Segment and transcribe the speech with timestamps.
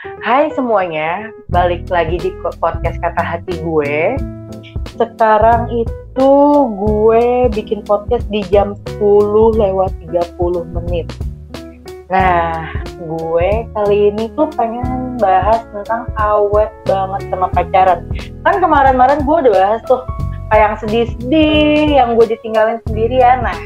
[0.00, 4.16] Hai semuanya, balik lagi di podcast kata hati gue.
[4.96, 6.32] Sekarang itu
[6.72, 11.04] gue bikin podcast di jam 10 lewat 30 menit.
[12.08, 18.08] Nah, gue kali ini tuh pengen bahas tentang awet banget sama pacaran.
[18.40, 20.00] Kan kemarin-kemarin gue udah bahas tuh
[20.48, 23.44] kayak yang sedih-sedih, yang gue ditinggalin sendirian.
[23.44, 23.58] Nah,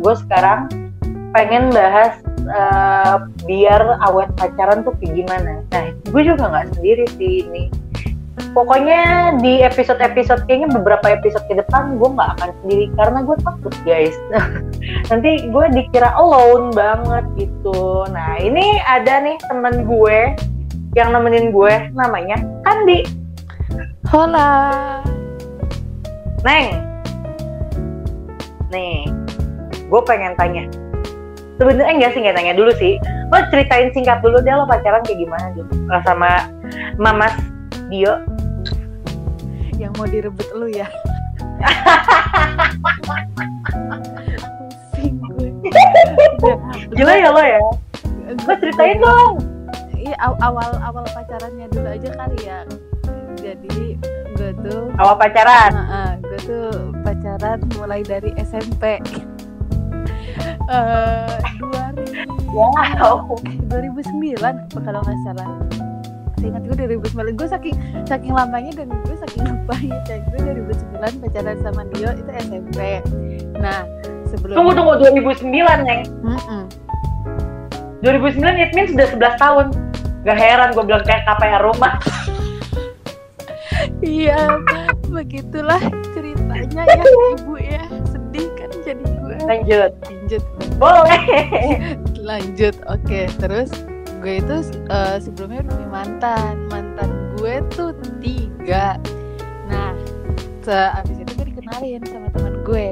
[0.00, 0.72] gue sekarang
[1.36, 5.62] pengen bahas uh, biar awet pacaran tuh kayak gimana.
[5.70, 7.64] Nah, gue juga nggak sendiri sih ini.
[8.52, 13.74] Pokoknya di episode-episode kayaknya beberapa episode ke depan gue nggak akan sendiri karena gue takut
[13.84, 14.16] guys.
[15.12, 18.08] Nanti gue dikira alone banget gitu.
[18.08, 20.18] Nah ini ada nih temen gue
[20.96, 23.04] yang nemenin gue namanya Kandi.
[24.08, 24.50] Hola.
[26.44, 26.68] Neng.
[28.72, 29.04] Nih,
[29.88, 30.64] gue pengen tanya
[31.62, 32.98] sebenarnya enggak sih nggak tanya dulu sih.
[33.30, 35.70] Lo ceritain singkat dulu deh lo pacaran kayak gimana gitu.
[36.02, 36.50] Sama
[36.98, 37.30] mamas
[37.86, 38.18] Dio.
[39.78, 40.90] Yang mau direbut lu ya?
[46.98, 47.62] Gila ya lo ya?
[48.42, 49.38] Lo ceritain dong.
[49.94, 52.66] Iya awal awal pacarannya dulu aja kali ya.
[53.38, 53.98] Jadi
[54.34, 55.70] gue tuh awal pacaran?
[55.70, 56.70] Uh, uh, gue tuh
[57.06, 58.98] pacaran mulai dari SMP
[60.68, 61.38] uh,
[62.52, 63.36] 2000 wow.
[63.48, 65.48] eh, 2009 kalau nggak salah.
[66.38, 70.38] Saya ingat gue 2009 gue saking saking lamanya dan gue saking lupanya kayak gue
[70.98, 72.98] 2009 pacaran sama Dio itu SMP
[73.62, 73.86] nah
[74.26, 76.02] sebelum tunggu tunggu 2009 neng.
[76.26, 76.62] Mm -mm.
[78.02, 79.66] 2009 it means sudah 11 tahun.
[80.22, 81.94] Gak heran gue bilang kayak KPR rumah.
[84.02, 84.58] Iya
[85.10, 85.78] begitulah
[86.14, 87.04] ceritanya ya
[87.38, 87.82] ibu ya.
[88.10, 89.90] Sedih kan jadi gue lanjut
[90.32, 90.44] lanjut
[90.80, 91.22] boleh
[92.28, 93.28] lanjut oke okay.
[93.36, 93.68] terus
[94.24, 94.56] gue itu
[94.88, 97.92] uh, sebelumnya punya mantan mantan gue tuh
[98.24, 98.96] tiga
[99.68, 99.92] nah
[100.64, 102.88] sehabis itu gue dikenalin sama teman gue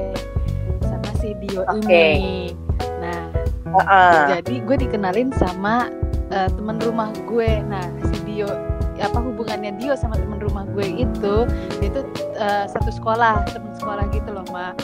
[0.85, 2.21] sama si Dio okay.
[2.21, 2.53] ini
[3.01, 3.25] nah
[3.73, 4.21] uh -uh.
[4.37, 5.89] jadi gue dikenalin sama
[6.29, 8.49] uh, teman rumah gue nah si Dio
[9.01, 11.35] apa hubungannya Dio sama teman rumah gue itu
[11.81, 11.99] itu
[12.37, 14.77] uh, satu sekolah teman sekolah gitu loh mak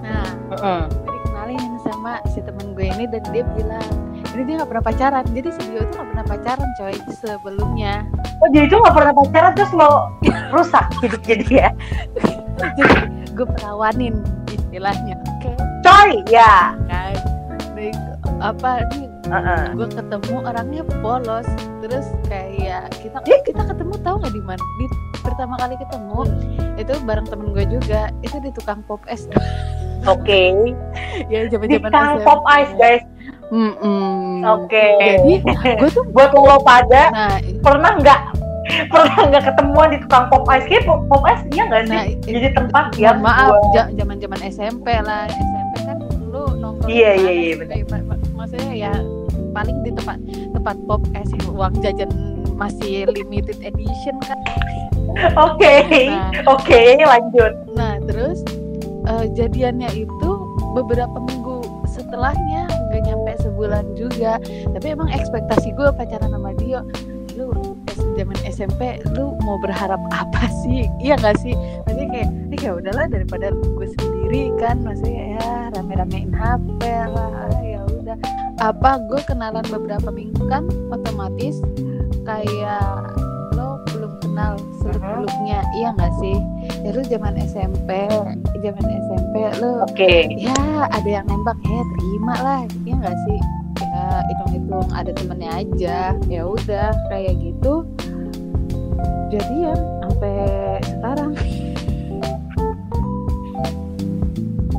[0.00, 1.11] nah uh -uh.
[1.42, 3.90] Dikenalin sama si temen gue ini dan dia bilang
[4.32, 5.24] ini dia nggak pernah pacaran.
[5.34, 7.94] Jadi si Dio tuh nggak pernah pacaran coy sebelumnya.
[8.40, 9.94] Oh jadi itu nggak pernah pacaran terus mau
[10.54, 11.68] rusak hidup jadi ya
[12.78, 12.96] jadi
[13.34, 14.14] gue perawanin
[14.48, 15.50] istilahnya oke?
[15.50, 15.54] Okay.
[15.82, 16.78] coy ya.
[16.86, 17.16] Kan
[18.38, 19.62] apa nih uh-uh.
[19.78, 21.48] gue ketemu orangnya polos
[21.84, 24.86] terus kayak kita kita ketemu tahu nggak di mana di
[25.22, 26.80] pertama kali ketemu hmm.
[26.82, 29.28] itu bareng temen gue juga itu di tukang pop es
[30.10, 30.74] oke okay.
[31.30, 33.04] ya zaman zaman tukang pop ice guys
[33.52, 34.42] mm -mm.
[34.42, 35.18] oke okay.
[35.44, 38.20] jadi gue tuh buat lo pada nah, pernah nggak
[38.92, 42.06] pernah nggak ketemuan di tukang pop ice kayak pop, pop ice iya nggak sih nah,
[42.26, 43.54] jadi tempat ya maaf
[43.94, 45.98] zaman zaman SMP lah SMP kan
[46.32, 47.54] lu nongkrong iya iya iya
[48.32, 48.92] maksudnya ya
[49.52, 50.18] paling di tempat
[50.56, 52.08] tempat pop es uang jajan
[52.56, 54.38] masih limited edition kan.
[55.34, 56.08] Oke okay.
[56.08, 57.52] nah, oke okay, lanjut.
[57.76, 58.40] Nah terus
[59.08, 60.30] uh, jadiannya itu
[60.72, 64.38] beberapa minggu setelahnya nggak nyampe sebulan juga.
[64.72, 66.80] Tapi emang ekspektasi gue pacaran sama dia
[67.36, 67.48] lu
[68.12, 70.84] zaman SMP lu mau berharap apa sih?
[71.00, 71.56] Iya gak sih?
[71.88, 74.11] Maksudnya kayak ini ya udahlah daripada gue sendiri
[74.62, 76.80] kan maksudnya ya rame-ramein HP
[77.12, 78.16] lah ya udah.
[78.62, 81.58] Apa gue kenalan beberapa minggu kan otomatis
[82.22, 83.12] kayak
[83.52, 86.38] lo belum kenal seluk-beluknya iya gak sih?
[86.86, 88.08] Ya lu zaman SMP
[88.62, 89.90] zaman SMP lu oke.
[89.90, 90.30] okay.
[90.38, 93.38] ya ada yang nembak ya terima lah iya gak sih?
[93.82, 95.98] Ya hitung-hitung ada temennya aja
[96.30, 97.84] ya udah kayak gitu.
[99.28, 100.36] Jadian sampai
[100.84, 101.32] sekarang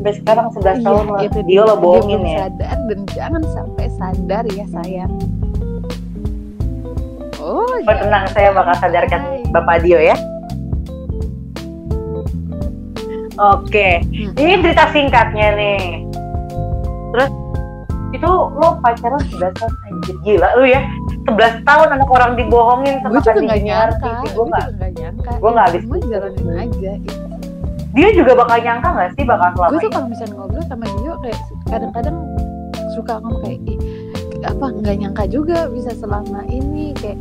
[0.04, 2.38] sampai sekarang sudah iya, tahun itu dia lo bohongin ya.
[2.44, 5.14] sadar dan jangan sampai sadar ya sayang.
[7.40, 8.04] Oh, oh ya.
[8.04, 9.48] tenang saya bakal sadarkan Hai.
[9.56, 10.20] bapak Dio ya?
[13.40, 14.36] Oke, hmm.
[14.36, 16.04] ini cerita singkatnya nih.
[17.16, 17.32] Terus
[18.12, 18.28] itu
[18.60, 20.16] lo pacaran 11 tahun anjir.
[20.28, 20.84] Gila lu ya.
[21.32, 24.12] 11 tahun anak orang dibohongin sama gue juga gak nyangka.
[24.36, 24.68] Gue gak,
[25.00, 25.32] nyangka.
[25.40, 26.94] Gue gak habis gue jalanin aja
[27.94, 31.14] dia juga bakal nyangka gak sih bakal selama gue tuh kalau misalnya ngobrol sama dia
[31.22, 32.18] kayak kadang-kadang
[32.94, 33.62] suka ngomong kayak
[34.44, 36.94] apa nggak nyangka juga bisa selama ini.
[37.00, 37.20] Kayak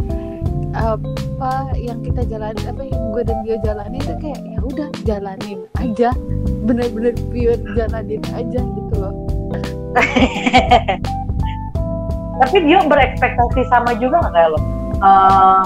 [0.72, 5.60] apa yang kita jalan apa yang gue dan dia jalani itu kayak ya udah jalanin
[5.80, 6.10] aja.
[6.64, 9.14] Bener-bener pure jalanin aja gitu loh.
[12.42, 14.58] Tapi dia berekspektasi sama juga nggak kayak lo?
[15.02, 15.62] Uh,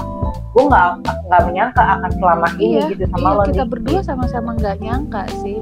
[0.57, 0.87] gue nggak
[1.29, 3.69] nggak menyangka akan selama ini iya, gitu sama iya, lo kita nih.
[3.69, 5.57] berdua sama-sama nggak nyangka sih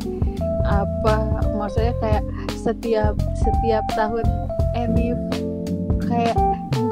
[0.63, 1.15] apa
[1.53, 2.23] maksudnya kayak
[2.55, 4.23] setiap setiap tahun
[4.73, 5.19] Enif
[6.07, 6.39] kayak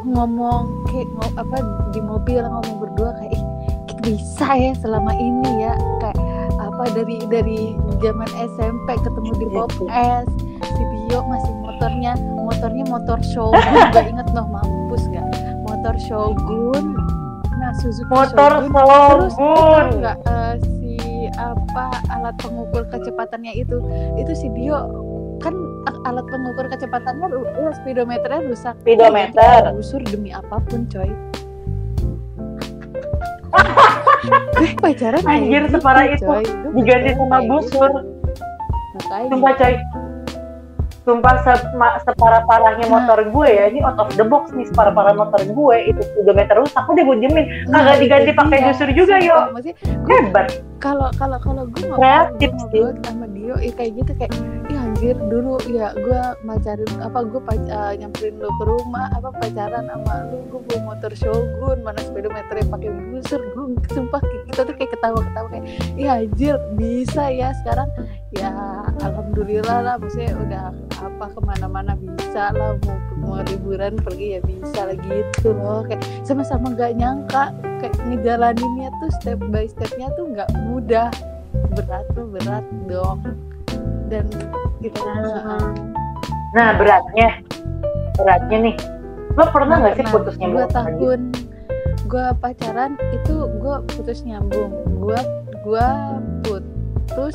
[0.04, 1.58] ngomong kayak ngo- apa
[1.90, 3.44] di mobil ngomong berdua kayak "Ih,
[4.04, 6.20] bisa ya selama ini ya kayak
[6.60, 7.60] apa dari dari
[8.04, 9.88] zaman SMP ketemu di Iya Pop sih.
[9.90, 10.28] S
[10.76, 13.64] si Dio masih motornya motornya motor Shogun
[13.96, 15.24] gak inget noh mampus gak
[15.64, 16.84] motor Shogun
[17.78, 19.36] Suzuki motor Shogun terus
[19.94, 20.18] enggak
[20.78, 20.94] si
[21.34, 23.78] apa alat pengukur kecepatannya itu
[24.16, 24.78] itu si Dio
[25.42, 25.56] kan
[26.06, 29.74] alat pengukur kecepatannya ya, speedometernya rusak Speedometer.
[29.74, 31.10] busur demi apa pun coy
[34.58, 36.26] gue pacaran Anjir, gitu, separah itu.
[36.26, 36.44] coy.
[36.74, 37.50] Diganti sama gitu.
[37.52, 37.92] busur
[38.94, 39.28] Makanya.
[39.30, 39.74] sumpah coy
[41.04, 41.68] sumpah se-
[42.02, 42.92] separah-parahnya Nah.
[42.98, 46.84] motor gue ya ini out of the box nih separah-parah motor gue itu speedometer rusak
[46.84, 48.66] udah gue jamin Nah, kagak diganti itu pakai dia.
[48.66, 49.38] busur juga yo
[50.06, 50.48] hebat
[50.78, 51.88] kalau kalau kalau gue sih.
[51.88, 54.63] ngobrol sama Dio ya kayak gitu kayak ya
[55.04, 59.84] anjir dulu ya gue pacarin apa gue pac- eh, nyamperin lu ke rumah apa pacaran
[59.92, 64.96] sama lu gue bawa motor Shogun mana speedometernya pakai busur gue sumpah kita tuh kayak
[64.96, 65.66] ketawa-ketawa kayak
[66.00, 67.92] ya anjir bisa ya sekarang.
[68.32, 68.50] Ya
[69.04, 70.72] alhamdulillah lah maksudnya udah
[71.04, 75.84] apa ke mana-mana bisa lah mau mau liburan pergi ya bisa lah gitu loh.
[75.84, 77.52] Kayak sama-sama nggak nyangka
[77.84, 81.12] kayak ngejalaninnya tuh step by stepnya tuh nggak mudah.
[81.76, 83.20] Berat tuh berat dong
[84.14, 84.26] dan
[84.78, 85.02] kita
[86.54, 87.42] nah beratnya.
[88.14, 88.76] Beratnya nih.
[89.34, 90.76] Lo pernah nggak sih Nah, putus dua nyambung dia?
[90.78, 91.20] tahun
[92.04, 94.70] gue pacaran itu gue putus nyambung.
[95.02, 95.18] Gue
[95.66, 95.88] gue
[96.46, 97.34] putus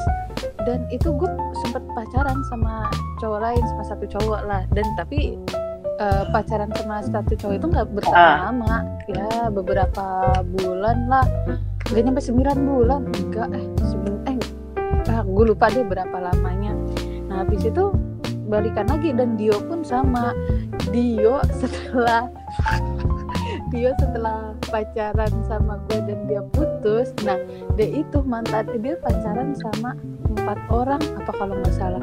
[0.62, 2.86] dan itu gue sempet pacaran sama
[3.18, 4.62] cowok lain sama satu cowok lah.
[4.70, 5.34] Dan tapi
[5.98, 8.38] eh, pacaran sama satu cowok itu nggak bertahan Ah.
[8.46, 8.74] lama.
[9.10, 10.06] Ya beberapa
[10.54, 11.26] bulan lah.
[11.88, 12.38] Gak nyampe 9
[12.68, 13.48] bulan enggak.
[13.50, 13.64] Eh
[15.08, 16.72] ah, gue lupa deh berapa lamanya.
[17.28, 17.92] Nah habis itu
[18.48, 20.32] balikan lagi dan Dio pun sama.
[20.88, 22.28] Dio setelah
[23.72, 27.12] Dio setelah pacaran sama gue dan dia putus.
[27.24, 27.36] Nah
[27.76, 29.96] dia itu mantan dia pacaran sama
[30.28, 32.02] empat orang apa kalau nggak salah?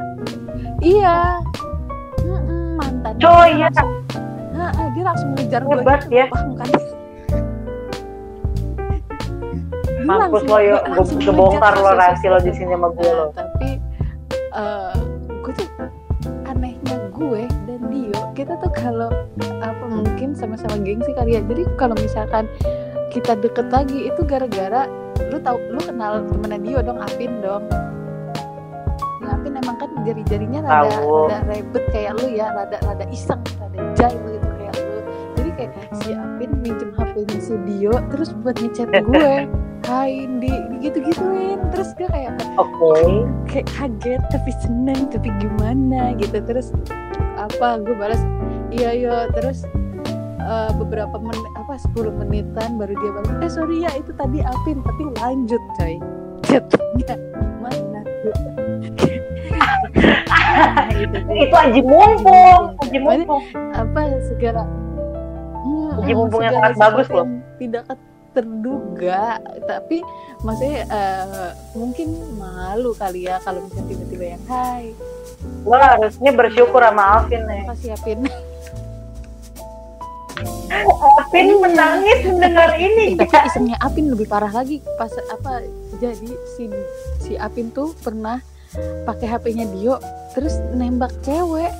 [0.82, 1.40] Iya.
[2.76, 3.70] Mantan Coy, ya.
[4.56, 6.26] Nah, ah, dia langsung ngejar gue Hebat gitu, ya.
[10.06, 10.56] Mampus lo
[10.86, 13.24] langsung gue kebongkar lo rahasia lo di sini sama gue lo.
[13.26, 13.70] Nah, tapi
[14.54, 14.94] eh,
[15.42, 15.68] gue tuh
[16.46, 19.10] anehnya gue dan Dio kita tuh kalau
[19.60, 21.42] apa mungkin sama-sama gengsi kali ya.
[21.42, 22.46] Jadi kalau misalkan
[23.10, 24.86] kita deket lagi itu gara-gara
[25.32, 27.66] lu tahu lu kenal temennya Dio dong Apin dong.
[29.24, 33.80] Ya Apin emang kan jari-jarinya rada, rada rebet kayak lu ya rada rada iseng rada
[33.98, 34.98] jail gitu kayak lu.
[35.34, 40.50] Jadi kayak si Apin minjem HP-nya si Dio terus buat ngechat gue Hai di
[40.82, 41.62] gitu-gituin.
[41.70, 43.22] Terus gue kayak oke.
[43.46, 46.42] kayak kaget tapi seneng tapi gimana gitu.
[46.42, 46.74] Terus
[47.38, 48.18] apa gue balas
[48.74, 49.62] iya yo terus
[50.42, 54.82] eh, beberapa menit apa 10 menitan baru dia balas eh sorry ya itu tadi Apin
[54.82, 56.02] tapi lanjut coy.
[56.42, 58.00] Chatnya gimana
[61.36, 63.42] itu, aji mumpung aji mumpung.
[63.74, 64.00] apa
[64.30, 64.62] segala
[65.62, 67.26] hmm, Uji mumpung yang sangat bagus loh.
[67.58, 67.82] tidak
[68.36, 70.04] terduga tapi
[70.44, 74.84] maksudnya eh, mungkin malu kali ya kalau misalnya tiba-tiba yang hai.
[75.64, 77.64] Lo harusnya bersyukur sama Alvin nih.
[77.64, 78.20] Makasih ya Pin
[80.68, 84.84] Alvin menangis mendengar ini tapi isengnya Apin lebih parah lagi.
[85.00, 85.64] Pas apa
[85.96, 86.68] jadi si
[87.24, 88.44] si Apin tuh pernah
[89.08, 89.96] pakai HP-nya Dio
[90.36, 91.72] terus nembak cewek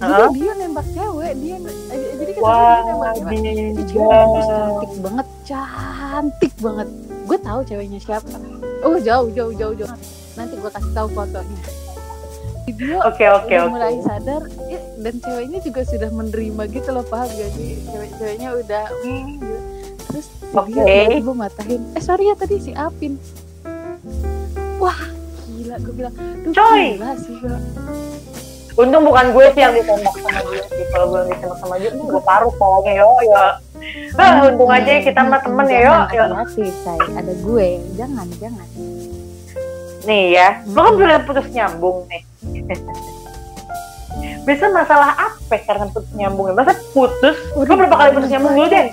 [0.00, 1.56] jadi dia nembak cewek dia
[1.92, 3.32] eh, jadi kan wah dia nembak cewek.
[3.76, 6.88] Itu cewek cantik banget cantik banget.
[7.28, 8.36] Gue tahu ceweknya siapa.
[8.80, 9.92] Oh jauh jauh jauh jauh.
[10.40, 11.60] Nanti gue kasih tahu fotonya.
[12.64, 13.72] Video oke oke udah oke.
[13.72, 17.76] mulai sadar ya, dan ceweknya juga sudah menerima gitu loh paham gak sih?
[17.88, 19.56] Cewek-ceweknya udah hmm, gitu.
[20.10, 20.74] terus Oke.
[20.74, 23.14] dia tiba-tiba matahin eh sorry ya tadi si Apin
[24.80, 24.96] wah
[25.60, 26.14] gila gue bilang.
[26.16, 26.96] Duh, Coy.
[26.96, 27.58] gila sih gue
[28.80, 30.84] untung bukan gue sih yang ditembak sama dia sih.
[30.90, 33.44] Kalau gue yang ditembak sama dia gue paruh palanya yo yo.
[34.18, 36.24] Ah untung aja ya kita sama temen ya yo yo.
[36.34, 36.98] Hati say.
[37.16, 37.68] Ada gue.
[38.00, 38.66] Jangan jangan.
[40.08, 42.22] Nih ya lo kan udah putus nyambung nih.
[44.40, 47.36] Biasa masalah apa karena putus nyambung masa putus?
[47.52, 48.88] Lo berapa kali putus nyambung dulu deh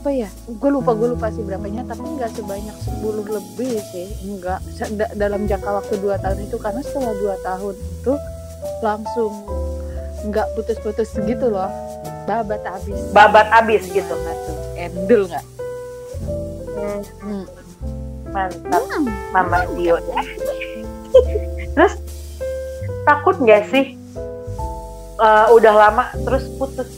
[0.00, 0.30] berapa ya?
[0.48, 4.08] Gue lupa gue lupa sih berapanya tapi nggak sebanyak 10 lebih sih.
[4.24, 4.64] Enggak
[4.96, 8.12] da- dalam jangka waktu 2 tahun itu karena setelah 2 tahun itu
[8.80, 9.32] langsung
[10.24, 11.68] nggak putus-putus gitu loh.
[12.24, 14.08] Babat abis babat abis gitu.
[14.08, 14.56] Gimana tuh.
[14.80, 15.44] Endul nggak?
[16.80, 17.44] Hmm, hmm.
[18.32, 18.80] mantap.
[18.80, 19.04] Hmm.
[19.36, 20.00] mama Dio.
[21.76, 21.92] Terus
[23.04, 24.00] takut nggak sih?
[25.20, 26.88] Eh, udah lama terus putus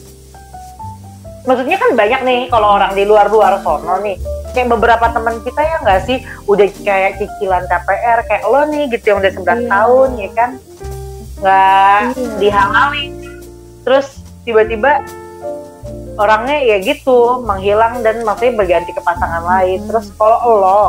[1.42, 4.14] maksudnya kan banyak nih kalau orang di luar luar sono nih
[4.50, 9.04] kayak beberapa teman kita ya nggak sih udah kayak cicilan KPR kayak lo nih gitu
[9.06, 9.68] yang udah 11 Iya.
[9.68, 10.50] tahun ya kan
[11.36, 12.36] nggak Iya.
[12.38, 13.10] dihalalin
[13.82, 14.06] terus
[14.42, 15.02] tiba-tiba
[16.14, 19.88] orangnya ya gitu menghilang dan maksudnya berganti ke pasangan lain Hmm.
[19.88, 20.82] terus kalau lo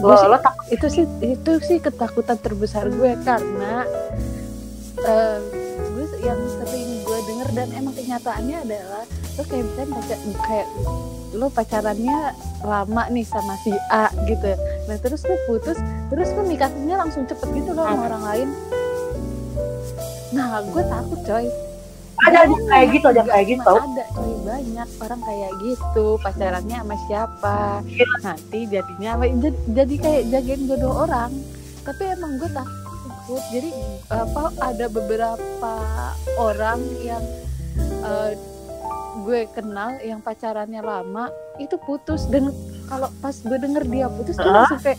[0.00, 3.84] lo, sih- lo takut itu sih itu sih ketakutan terbesar gue karena
[4.98, 5.36] eh,
[5.92, 9.04] gue yang sering gue denger dan emang kenyataannya adalah
[9.38, 10.66] lo kayak misalnya pacar- kayak
[11.30, 12.18] lo pacarannya
[12.66, 14.50] lama nih sama si A gitu.
[14.90, 15.78] Nah terus lo putus
[16.10, 18.48] terus lo nikahnya langsung cepet gitu loh sama orang lain.
[20.34, 21.46] Nah gue takut coy.
[22.20, 23.74] Ada yang kayak gitu ada kayak gitu?
[23.80, 27.58] Ada coy banyak orang kayak gitu pacarannya sama siapa?
[27.86, 28.06] Iya.
[28.20, 29.24] nanti jadinya apa?
[29.30, 31.32] Jadi, jadi kayak jagain jodoh orang.
[31.86, 33.42] Tapi emang gue takut.
[33.54, 33.70] Jadi
[34.10, 35.74] apa ada beberapa
[36.34, 37.22] orang yang
[38.02, 38.32] eh,
[39.30, 41.30] gue kenal yang pacarannya lama
[41.62, 42.26] itu putus.
[42.26, 42.50] Dan
[42.90, 44.98] kalau pas gue denger dia putus gue langsung kayak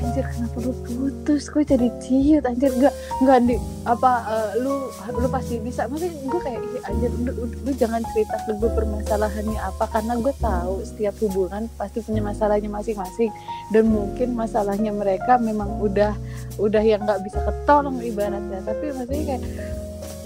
[0.00, 1.46] anjir kenapa lu putus?
[1.52, 2.42] Gue jadi ciut?
[2.42, 5.86] Anjir gak nggak di apa eh, lu lu pasti bisa.
[5.86, 10.18] Maksudnya gue kayak "Ih, anjir lu, lu, lu jangan cerita ke gue permasalahannya apa karena
[10.18, 13.30] gue tahu setiap hubungan pasti punya masalahnya masing-masing.
[13.70, 16.18] Dan mungkin masalahnya mereka memang udah
[16.58, 18.58] udah yang nggak bisa ketolong ibaratnya.
[18.66, 19.44] Tapi maksudnya kayak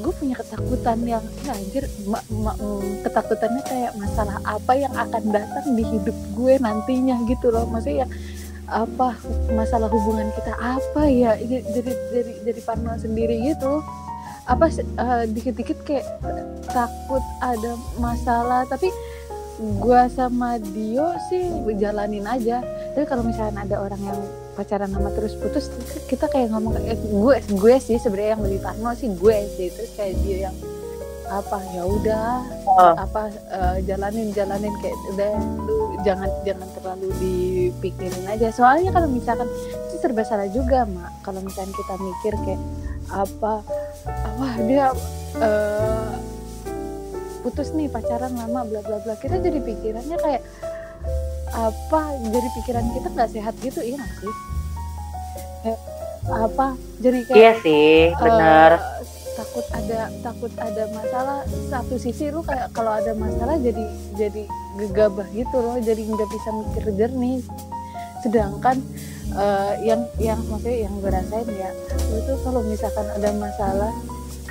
[0.00, 5.22] gue punya ketakutan yang ya anjir ma- ma- mm, ketakutannya kayak masalah apa yang akan
[5.30, 7.66] datang di hidup gue nantinya gitu loh.
[7.68, 8.12] Maksudnya yang
[8.64, 9.12] apa
[9.52, 13.84] masalah hubungan kita apa ya jadi jadi jadi parno sendiri gitu.
[14.44, 16.04] Apa eh, dikit-dikit kayak
[16.68, 18.92] takut ada masalah tapi
[19.80, 21.46] gua sama Dio sih
[21.78, 22.60] jalanin aja.
[22.92, 24.20] Tapi kalau misalnya ada orang yang
[24.54, 25.66] pacaran sama terus putus
[26.06, 29.68] kita kayak ngomong eh, gue gue sih sebenarnya yang lebih parno sih gue sih.
[29.74, 30.56] Terus kayak dia yang
[31.24, 32.28] apa ya udah
[32.74, 32.90] Oh.
[32.98, 35.30] apa eh, jalanin jalanin kayak udah
[35.62, 38.50] lu jangan jangan terlalu dipikirin aja.
[38.50, 39.46] Soalnya kalau misalkan
[39.86, 41.22] itu serba salah juga mak.
[41.22, 42.62] Kalau misalkan kita mikir kayak
[43.14, 43.62] apa
[44.42, 44.90] wah dia
[45.38, 46.12] eh,
[47.46, 50.42] putus nih pacaran lama bla bla bla kita jadi pikirannya kayak
[51.54, 54.34] apa jadi pikiran kita nggak sehat gitu iya nggak sih?
[55.62, 55.80] Kayak,
[56.24, 56.66] apa
[56.98, 58.74] jadi kayak iya sih eh,
[59.34, 61.38] takut ada takut ada masalah
[61.70, 63.84] satu sisi lu kayak kalau ada masalah jadi
[64.18, 64.42] jadi
[64.82, 67.38] gegabah gitu loh jadi nggak bisa mikir jernih.
[68.26, 68.82] Sedangkan
[69.36, 71.70] eh, yang yang maksudnya yang gue rasain ya
[72.10, 73.92] lu tuh kalau misalkan ada masalah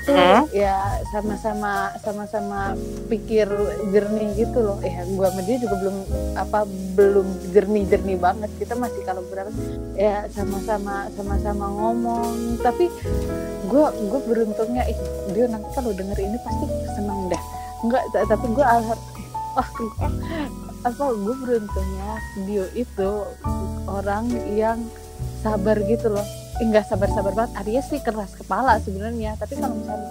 [0.04, 0.44] tuh Hmm?
[0.52, 2.76] ya sama-sama sama-sama
[3.08, 3.48] pikir
[3.90, 4.78] jernih gitu loh.
[4.84, 5.98] Ya gua sama dia juga belum
[6.36, 6.60] apa
[6.94, 8.50] belum jernih-jernih banget.
[8.60, 9.50] Kita masih kalau berapa
[9.96, 12.60] ya sama-sama sama-sama ngomong.
[12.60, 12.92] Tapi
[13.64, 15.00] gue gue beruntungnya ih
[15.34, 17.44] dia nanti kalau denger ini pasti seneng dah.
[17.84, 19.00] Enggak tapi gue alham
[19.56, 19.70] wah
[20.84, 22.12] apa gue beruntungnya
[22.44, 23.10] dia itu
[23.88, 24.84] orang yang
[25.40, 26.24] sabar gitu loh.
[26.24, 27.52] eh, enggak sabar-sabar banget.
[27.60, 30.10] Aries sih keras kepala sebenarnya tapi kalau misalnya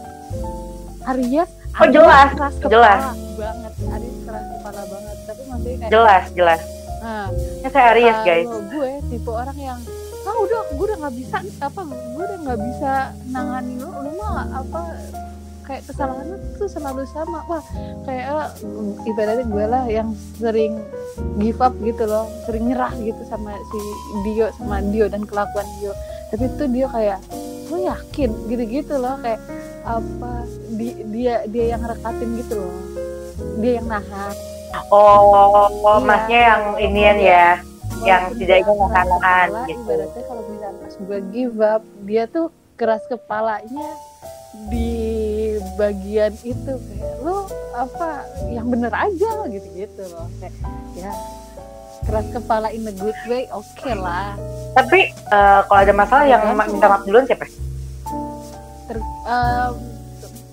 [1.04, 3.02] Aries Oh, Aries jelas, keras kepala jelas.
[3.34, 3.72] banget.
[3.90, 5.16] Aries keras kepala banget.
[5.24, 6.60] Tapi maksudnya kayak jelas jelas.
[7.00, 7.26] Nah,
[7.58, 8.48] ya saya Aries guys.
[8.68, 9.80] Gue tipe orang yang
[10.22, 12.92] ah udah gue udah nggak bisa apa gue udah nggak bisa
[13.26, 14.80] nangani lu lu mah apa
[15.62, 17.42] kayak kesalahan lu tuh selalu sama.
[17.48, 17.64] Wah
[18.04, 18.48] kayak eh,
[19.08, 20.78] ibaratnya gue lah yang sering
[21.40, 23.80] give up gitu loh sering nyerah gitu sama si
[24.22, 25.90] Dio sama Dio dan kelakuan Dio
[26.32, 27.18] tapi tuh dia kayak
[27.68, 28.30] lu yakin?
[28.48, 29.40] Gitu-gitu loh kayak
[29.84, 30.32] apa
[30.72, 32.74] di, dia dia yang rekatin gitu loh.
[33.60, 34.34] Dia yang nahan.
[34.88, 36.00] Oh Iya.
[36.00, 37.46] masnya yang inian ya
[38.02, 39.78] yang Walaupun tidak ingin kepala, gitu.
[39.78, 43.88] ibaratnya kalau misalnya pas gue give up dia tuh keras kepalanya
[44.66, 44.90] di
[45.78, 50.26] bagian itu kayak lo apa yang bener aja gitu gitu loh.
[50.40, 50.54] Kayak
[50.96, 51.12] ya
[52.02, 54.34] keras kepala in a good way oke lah.
[54.72, 57.46] Tapi eh, kalau ada masalah yang ma- minta maaf duluan siapa?
[58.84, 59.74] Ter- em,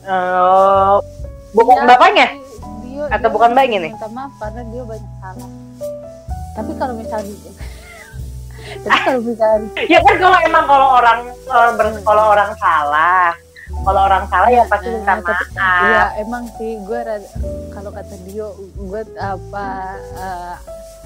[0.01, 0.96] Eh,
[1.51, 2.27] bukan dia- bapaknya?
[2.82, 3.91] dia, Atau dia bukan mbaknya nih?
[3.91, 5.50] minta maaf karena dia banyak salah.
[6.51, 7.36] Tapi kalau misalnya
[8.79, 13.32] tapi kalau misalnya ya kan kalau emang kalau orang eh, ber- kalau orang salah.
[13.70, 15.48] Kalau orang salah ya pasti minta Nah, maaf.
[15.79, 17.00] Iya emang sih gue
[17.70, 19.68] kalau kata Dio gue apa
[20.15, 20.53] eh,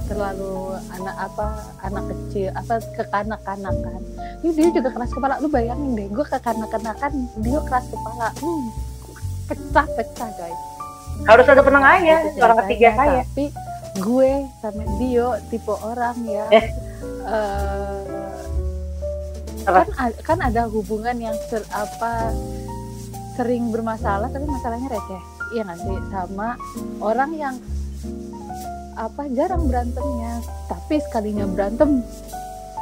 [0.08, 1.48] terlalu anak apa
[1.84, 4.02] anak kecil apa kekanak-kanakan
[4.44, 5.40] Ini dia juga keras kepala.
[5.40, 8.28] Lu bayangin deh gue kekanak-kanakan dia keras kepala.
[8.44, 8.64] Hmm,
[9.48, 10.60] pecah-pecah guys.
[11.24, 13.22] Harus ada penengahnya orang ketiga saya.
[13.24, 13.46] Tapi
[14.04, 16.66] gue sama Dio tipe orang ya Eh.
[19.64, 19.88] Apa?
[19.88, 22.36] kan kan ada hubungan yang ser, apa
[23.40, 25.22] sering bermasalah tapi masalahnya receh.
[25.56, 25.98] Iya nggak sih?
[26.12, 26.60] Sama
[27.00, 27.56] orang yang
[28.98, 30.42] apa jarang berantemnya.
[30.70, 32.02] Tapi sekalinya berantem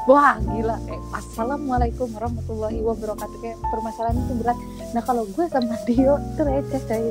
[0.09, 0.77] wah gila.
[0.87, 3.37] Kayak assalamualaikum warahmatullahi wabarakatuh.
[3.41, 4.57] Kayak permasalahan itu berat.
[4.93, 7.05] Nah kalau gue sama Dio itu receh coy.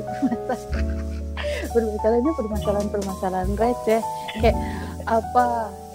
[1.71, 4.01] Permasalahan permasalahannya permasalahan permasalahan receh.
[4.39, 4.57] Kayak
[5.07, 5.45] apa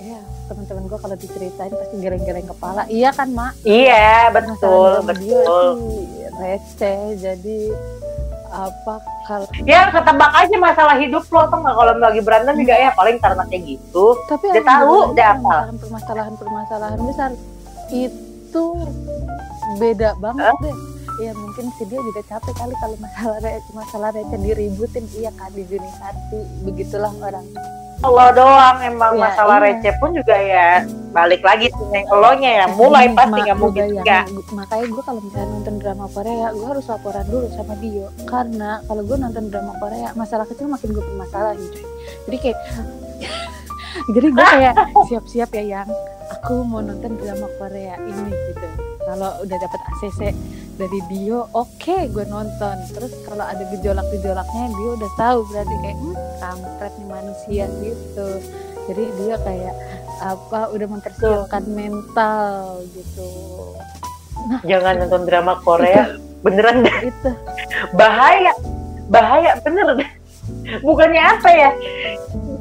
[0.03, 2.83] ya teman-teman gue kalau diceritain pasti geleng-geleng kepala.
[2.89, 3.53] Iya kan mak?
[3.67, 5.67] Iya betul Dio betul.
[6.39, 7.19] receh.
[7.21, 7.59] Jadi
[8.57, 8.95] apa
[9.29, 11.75] kalau ya ketebak aja masalah hidup lo tuh nggak?
[11.77, 14.05] Kalau lagi berantem juga ya paling karena kayak gitu.
[14.33, 15.77] Tapi Dia tahu, dia hafal.
[15.77, 17.31] permasalahan permasalahan permasalahan besar.
[17.93, 18.65] Itu
[19.77, 20.77] beda banget deh.
[21.17, 23.41] Ya mungkin si dia juga capek kali kalau masalah
[23.73, 25.05] masalah receh diributin.
[25.17, 27.45] Iya kan di dunia hati begitulah orang
[27.99, 29.65] lo doang emang Ya, masalah iya.
[29.73, 33.85] receh pun juga ya balik lagi sih yang elonya yang mulai Ini, pasti nggak mungkin
[33.89, 38.07] gu- makanya gue kalau misalnya nonton drama Korea gue harus laporan dulu sama Dio.
[38.23, 41.85] Karena kalau gue nonton drama Korea masalah kecil makin gue permasalahin cuy
[42.27, 42.59] jadi kayak
[44.13, 44.75] jadi gue kayak
[45.07, 45.89] siap-siap ya yang
[46.31, 48.67] aku mau nonton drama Korea ini gitu.
[49.03, 50.21] Kalau udah dapat ACC
[50.77, 52.77] dari Dio oke gue nonton.
[52.93, 58.29] Terus kalau ada gejolak-gejolaknya Dio udah tahu berarti kayak hmm, kampret nih manusia gitu.
[58.87, 59.75] Jadi dia kayak
[60.23, 63.29] apa udah mempersiapkan mental gitu.
[64.69, 67.31] Jangan nonton drama Korea beneran dah, itu.
[67.97, 68.55] Bahaya.
[69.11, 70.07] Bahaya bener
[70.83, 71.71] bukannya apa ya?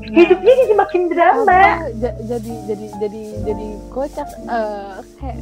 [0.06, 1.44] Hidupnya jadi makin drama.
[1.46, 5.40] apa ja- jadi jadi jadi jadi kocak eh, kayak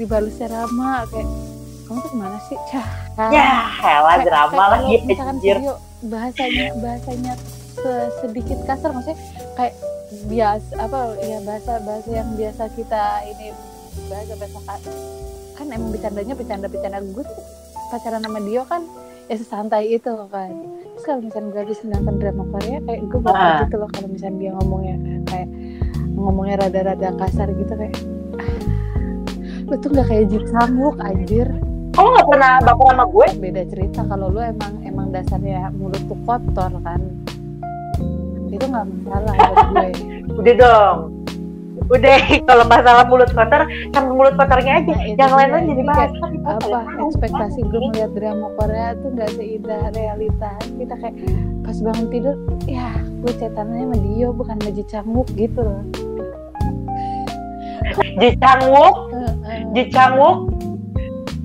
[0.00, 1.28] dibalasnya Rama kayak
[1.90, 2.58] kamu tuh ke mana sih?
[2.68, 2.86] Cah,
[3.28, 5.56] ya Kayak- drama kayak lagi misalkan anjir.
[5.56, 7.32] Video bahasanya bahasanya
[7.74, 9.18] se- sedikit kasar maksudnya
[9.52, 9.74] kayak
[10.22, 13.50] biasa apa ya bahasa bahasa yang biasa kita ini
[14.06, 14.86] bahasa bahasa ka-
[15.54, 17.38] kan emang bercandanya bercanda bercanda gue tuh
[17.90, 18.82] pacaran sama Dio kan
[19.26, 20.50] ya sesantai itu kan.
[20.92, 23.58] Terus kalau misalnya gue habis nonton drama Korea kayak gue bakal Ah.
[23.60, 25.20] gitu loh kalau misalnya dia ngomongnya kan.
[25.26, 25.48] Kayak
[26.12, 27.94] ngomongnya rada-rada kasar gitu kayak
[28.36, 28.54] ah,
[29.64, 31.48] lu tuh nggak kayak Ji Sangwook anjir
[31.90, 33.26] kamu nggak pernah baper sama gue?
[33.42, 37.00] Beda cerita kalau lu emang emang dasarnya mulut tuh kotor kan.
[38.50, 39.88] Itu nggak masalah buat gue.
[40.38, 40.98] Udah dong.
[41.90, 44.94] Udah kalau masalah mulut kotor sama mulut kotornya aja.
[44.94, 46.12] Nah, yang lain lain jadi bahas
[46.46, 46.78] apa?
[47.10, 50.52] ekspektasi gue melihat drama Korea tuh nggak seindah realita.
[50.62, 51.14] Kita kayak
[51.66, 52.34] pas bangun tidur
[52.66, 55.82] ya gue cetannya sama Dio bukan sama Ji Changwook gitu loh.
[58.22, 59.58] Ji Changwook Heeh.
[59.74, 60.38] Ji Changwook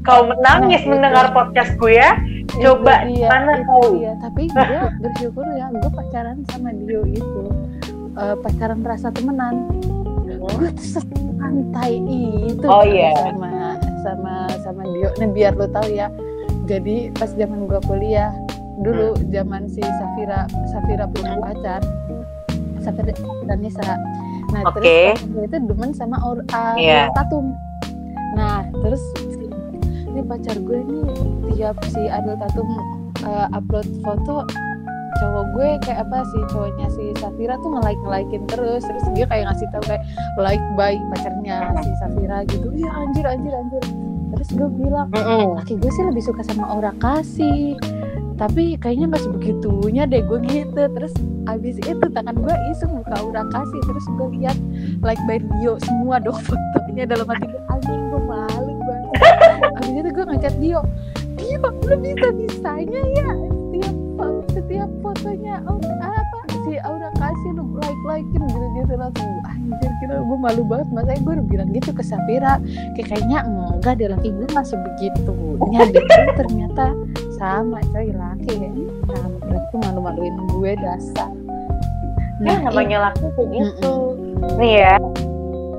[0.06, 0.91] kau menangis Nah, itu.
[0.91, 2.12] mendengar podcast gue ya
[2.56, 4.13] coba dia, mana itu tahu dia.
[4.22, 7.44] tapi gue bersyukur ya gue pacaran sama Dio itu
[8.13, 9.65] eh, pacaran rasa temenan
[10.26, 10.88] gue tuh
[11.36, 12.00] santai
[12.46, 13.12] itu Oh, kan iya.
[13.18, 13.50] sama
[14.00, 16.08] sama sama Dio nah biar lo tahu ya
[16.63, 18.30] jadi pas zaman gue kuliah
[18.78, 19.26] dulu Hmm.
[19.32, 21.82] zaman si Safira Safira punya pacar
[22.78, 23.12] Safira
[23.46, 23.98] dan Nisa
[24.52, 25.15] nah Oke.
[25.15, 27.10] terus itu demen sama Or uh, Iya.
[27.12, 27.56] Tatum
[28.34, 29.02] nah terus
[30.15, 31.08] ini pacar gue nih
[31.51, 32.67] tiap si Adel Tatum
[33.28, 34.47] uh, upload foto
[35.15, 38.84] cowok gue kayak apa sih cowoknya si Safira tuh nge-like nge-likein terus.
[38.84, 40.04] Terus dia kayak ngasih tahu kayak
[40.39, 42.67] like by pacarnya si Safira gitu.
[42.75, 43.84] Iya anjir anjir anjir.
[44.36, 45.08] Terus gue bilang
[45.56, 47.80] laki gue sih lebih suka sama Aura kasih.
[48.36, 51.15] Tapi kayaknya nggak sebegitunya deh gue gitu terus
[51.47, 53.80] abis itu tangan gue iseng buka Aura kasih.
[53.88, 54.58] Terus gue lihat
[54.99, 57.08] like by Dio semua dong fotonya.
[57.08, 60.82] Dalam hati gue anjing gue malu banget abis itu gue ngechat Dio.
[61.36, 63.30] Dio lu bisa bisanya ya?
[63.76, 63.96] Setiap
[64.56, 66.39] setiap fotonya Aura apa?
[66.63, 69.30] Si Aura kasih lu like likein gitu gitu langsung.
[69.46, 70.88] Anjir kira gue malu banget.
[70.96, 72.58] Makanya gue udah bilang gitu ke Safira
[72.96, 76.86] kayak kayaknya enggak deh laki gue nggak sebegitunya deh Tapi ternyata
[77.36, 78.54] sama coy laki.
[78.56, 78.72] Ya
[79.12, 81.32] nah berarti malu-maluin gue dasar.
[82.44, 83.94] Ya Nah, namanya laki kayak gitu.
[84.60, 84.96] Nih ya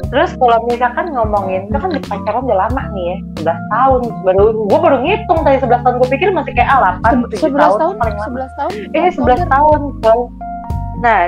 [0.06, 4.00] terus kalau misalkan ngomongin itu kan pacaran udah lama nih ya 11 tahun.
[4.22, 5.94] Baru gue baru ngitung tadi 11 tahun.
[5.98, 7.94] Gue pikir masih kayak ah, 8 Se- 7 11 tahun, tahun?
[7.96, 8.36] paling lama.
[8.46, 8.72] 11 tahun?
[8.86, 9.36] Ini 11 Oktober.
[9.48, 10.20] tahun coy
[10.96, 11.18] nah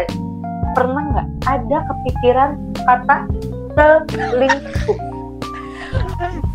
[0.73, 3.17] pernah nggak ada kepikiran kata
[3.77, 4.99] selingkuh?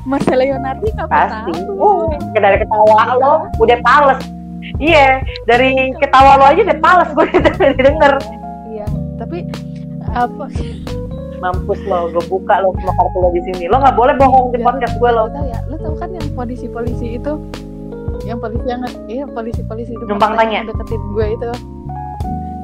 [0.03, 1.51] Marcelo Leonardi kamu pasti.
[1.53, 1.79] tahu?
[1.79, 2.05] Uh,
[2.35, 4.19] dari ketawa lo udah pales.
[4.75, 7.27] Iya dari ketawa lo aja udah pales gue
[7.79, 8.13] denger.
[8.69, 9.47] Iya tapi
[10.09, 10.45] apa
[11.43, 13.67] mampus lo gue buka lo semua kartu lo di sini.
[13.67, 15.27] Lo nggak boleh bohong di Ya, podcast gue lo.
[15.27, 17.33] Lu tahu ya lu tahu kan yang polisi-polisi itu?
[18.23, 20.63] Yang polisi yang iya polisi polisi itu Numpang tanya.
[20.63, 21.49] deketin gue itu.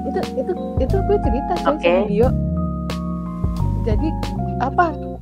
[0.07, 1.83] Itu itu itu gue cerita coy Oke.
[1.83, 2.29] sama Dio.
[3.83, 4.07] Jadi
[4.63, 4.85] apa?
[4.95, 5.19] Uh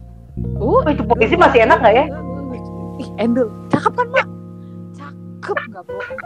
[0.61, 2.05] Oh, itu polisi masih enak nggak ya?
[2.97, 4.25] ih endul cakep kan mak?
[4.93, 6.19] Cakep nggak bohong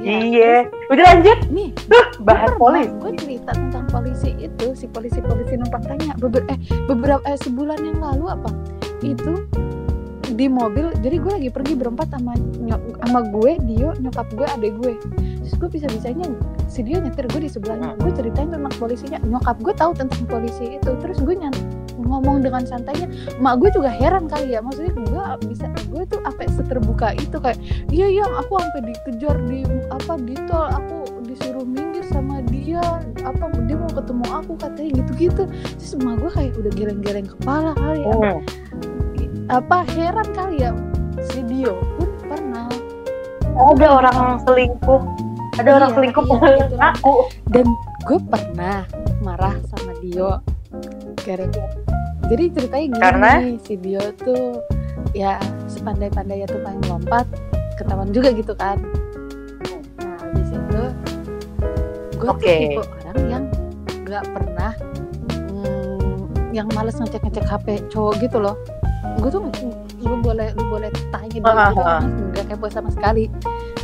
[0.00, 0.66] Iya.
[0.88, 1.38] Udah lanjut.
[1.52, 1.70] nih.
[2.24, 2.88] Bahas polis.
[3.00, 6.12] gue cerita tentang polisi itu si polisi polisi numpang tanya.
[6.16, 6.58] Beber eh
[6.88, 8.50] beberapa eh, sebulan yang lalu apa?
[9.00, 9.48] Itu
[10.30, 12.38] di mobil jadi gue lagi pergi berempat sama
[13.02, 14.92] sama gue Dio nyokap gue adek gue.
[15.44, 16.26] Terus gue bisa bisanya
[16.70, 17.96] si Dio nyetir gue di sebelahnya.
[18.00, 19.18] Gue ceritain tentang polisinya.
[19.24, 20.90] Nyokap gue tahu tentang polisi itu.
[21.00, 21.56] Terus gue nyant
[22.00, 26.48] ngomong dengan santainya mak gue juga heran kali ya maksudnya gue bisa gue tuh apa
[26.48, 27.58] seterbuka itu kayak
[27.88, 32.82] iya yang aku sampai dikejar di apa di tol aku disuruh minggir sama dia
[33.22, 38.00] apa dia mau ketemu aku katanya gitu-gitu terus emak gue kayak udah geleng-geleng kepala kali
[38.00, 38.40] ya Hmm.
[39.50, 40.70] apa heran kali ya
[41.26, 42.66] si Dio pun pernah
[43.50, 45.02] Ada orang selingkuh.
[45.58, 46.76] Ada Iya, orang selingkuh iya, itu.
[46.78, 47.12] aku.
[47.50, 47.66] dan
[48.00, 48.78] gue pernah
[49.20, 50.40] marah sama Dio
[51.22, 51.74] gara-gara
[52.30, 53.32] jadi ceritanya gini Karena?
[53.62, 54.62] si Dio tuh
[55.12, 57.26] ya sepandai-pandai tuh main lompat
[57.74, 58.78] ketahuan juga gitu kan
[59.98, 60.82] nah habis itu
[62.20, 62.44] gue Oke.
[62.44, 63.44] tuh tipe orang yang
[64.04, 64.72] nggak pernah
[65.50, 68.54] mm, yang males ngecek-ngecek HP cowok gitu loh
[69.18, 69.42] gue tuh
[70.00, 72.00] lu boleh lu boleh tanya dia Ah, gitu ah.
[72.32, 73.28] nggak kepo sama sekali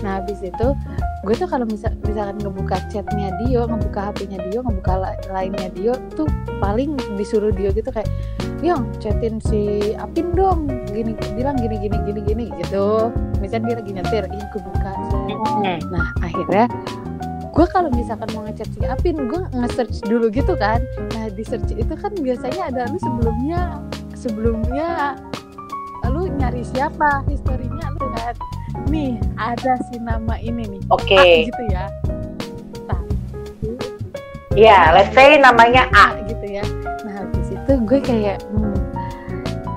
[0.04, 0.68] nah habis itu
[1.26, 5.98] gue tuh kalau misal misalkan ngebuka chatnya Dio ngebuka HP-nya Dio ngebuka la- lainnya Dio
[6.14, 6.30] tuh
[6.62, 8.06] paling disuruh Dio gitu kayak
[8.62, 13.10] yang chatin si Apin dong gini bilang gini gini gini gini gitu.
[13.42, 14.92] Misalnya dia lagi nyetir iya gue buka.
[15.10, 15.82] Set.
[15.90, 16.64] Nah akhirnya
[17.50, 20.78] gue kalau misalkan mau ngechat si Apin gue nge-search dulu gitu kan.
[21.10, 23.82] Nah di search itu kan biasanya ada lu sebelumnya
[24.14, 25.18] sebelumnya
[26.06, 28.05] lu nyari siapa historinya lu
[28.88, 30.82] nih ada si nama ini nih.
[30.92, 31.16] Oke.
[31.16, 31.84] A gitu ya.
[32.86, 33.00] Nah
[34.56, 36.16] Iya, let's say namanya A.
[36.16, 36.64] A gitu ya.
[37.04, 38.76] Nah habis itu gue kayak hmm,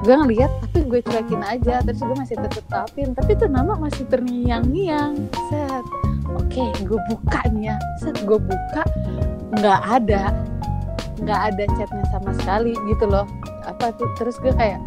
[0.07, 1.81] gue ngeliat tapi gue cuekin aja.
[1.83, 5.15] Terus gue masih tetep tapin tapi tuh nama masih terngiang-ngiang.
[5.51, 5.85] Set.
[6.35, 7.75] Oke gue buka nih ya.
[7.99, 8.83] Set gue buka.
[9.55, 10.31] Nggak ada.
[11.19, 13.27] Nggak ada chatnya sama sekali gitu loh.
[13.67, 14.07] Apa tuh?
[14.15, 14.79] Terus gue kayak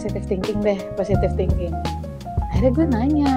[0.00, 1.76] positive thinking deh positive thinking
[2.60, 3.32] akhirnya gue nanya.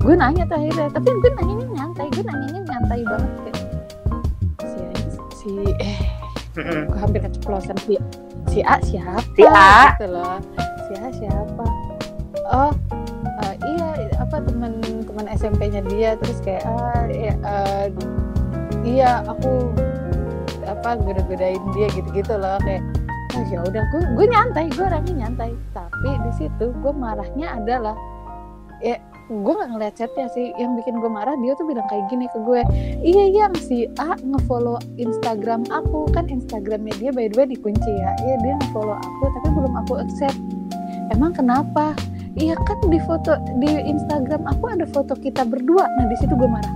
[0.00, 3.60] Gue nanya tuh akhirnya tapi gue nanyanya nyantai gue nanyanya nyantai banget kayak
[4.64, 4.80] si
[5.36, 5.50] si
[5.84, 6.00] eh
[6.88, 8.00] gue hampir keceplosan si
[8.48, 9.20] si A siapa?
[9.36, 9.92] Si A.
[10.00, 10.40] gitu loh.
[10.88, 11.66] Si A siapa?
[12.48, 12.72] Oh
[13.44, 17.86] eh, iya apa teman teman SMP-nya dia terus kayak ah iya, eh,
[18.80, 19.76] iya aku
[20.64, 22.80] apa goda-godain dia gitu-gitu loh kayak
[23.36, 25.52] oh ya udah gue gue nyantai gue orangnya nyantai.
[25.76, 27.92] Tapi di situ gue marahnya adalah
[28.84, 29.00] ya
[29.32, 30.52] gue nggak ngeliat chatnya sih.
[30.60, 32.60] Yang bikin gue marah dia tuh bilang kayak gini ke gue.
[33.00, 36.12] Iya yang si A ngefollow Instagram aku.
[36.12, 38.12] Kan Instagramnya dia by the way dikunci ya.
[38.20, 40.36] Iya dia ngefollow aku tapi belum aku accept.
[41.08, 41.96] Emang kenapa?
[42.36, 45.88] Iya kan di foto di Instagram aku ada foto kita berdua.
[45.96, 46.74] Nah di situ gue marah.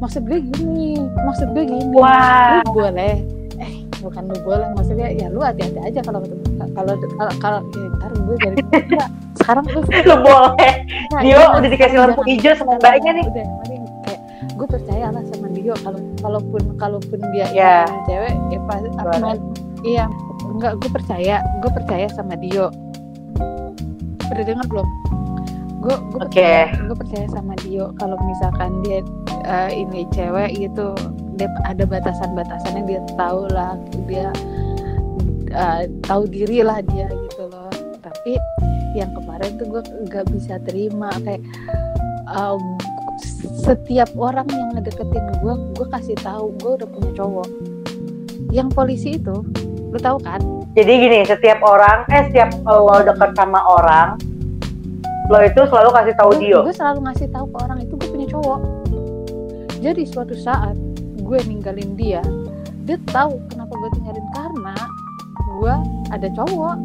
[0.00, 0.96] Maksud gue gini
[1.28, 1.92] maksud gue gini.
[1.92, 2.64] Wah.
[2.64, 3.20] lu boleh.
[3.60, 4.72] Eh bukan lu boleh.
[4.72, 6.24] Maksudnya ya lu hati-hati aja kalau
[6.72, 6.94] kalau
[7.42, 9.08] kalau ya, ntar gue Enggak,
[9.44, 10.72] sekarang gue Lu boleh.
[11.12, 13.24] Nah, Dio iya, udah dikasih lampu hijau sama mbaknya nih.
[13.28, 14.20] udah mending kayak
[14.56, 15.74] gue percaya lah sama Dio.
[15.78, 17.76] Kalau kalaupun kalaupun dia Ya.
[17.84, 19.36] ini cewek ya pas apa
[19.84, 20.04] iya
[20.48, 21.36] enggak gue percaya.
[21.60, 22.72] Gue percaya sama Dio.
[24.24, 24.88] Pernah dengar belum?
[25.84, 27.92] Gue gue percaya gue percaya sama Dio.
[28.00, 29.04] Kalau misalkan dia
[29.44, 30.96] eh, ini cewek gitu
[31.36, 33.76] dia ada batasan-batasannya dia tahu lah.
[34.08, 34.32] Dia
[35.52, 37.68] eh, tahu diri lah dia gitu loh.
[38.00, 38.40] Tapi
[38.94, 41.42] yang kemarin tuh gue nggak bisa terima kayak
[42.30, 42.62] um,
[43.66, 47.48] setiap orang yang ngedeketin gue gue kasih tahu gue udah punya cowok.
[48.54, 49.42] Yang polisi itu
[49.90, 50.40] lu tahu kan?
[50.74, 54.18] Jadi gini, setiap orang, eh setiap lo deket sama orang,
[55.30, 56.60] lo itu selalu kasih tahu Dio.
[56.66, 58.60] gue selalu ngasih tahu ke orang itu gue punya cowok.
[59.78, 60.74] Jadi suatu saat
[61.24, 62.22] gue ninggalin dia
[62.84, 64.76] dia tahu kenapa gue tinggalin karena
[65.56, 65.74] gue
[66.12, 66.76] ada cowok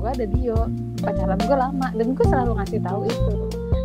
[0.00, 0.58] gue ada Dio
[1.04, 1.88] pacaran gue lama.
[1.92, 3.34] Dan gue selalu ngasih tahu itu.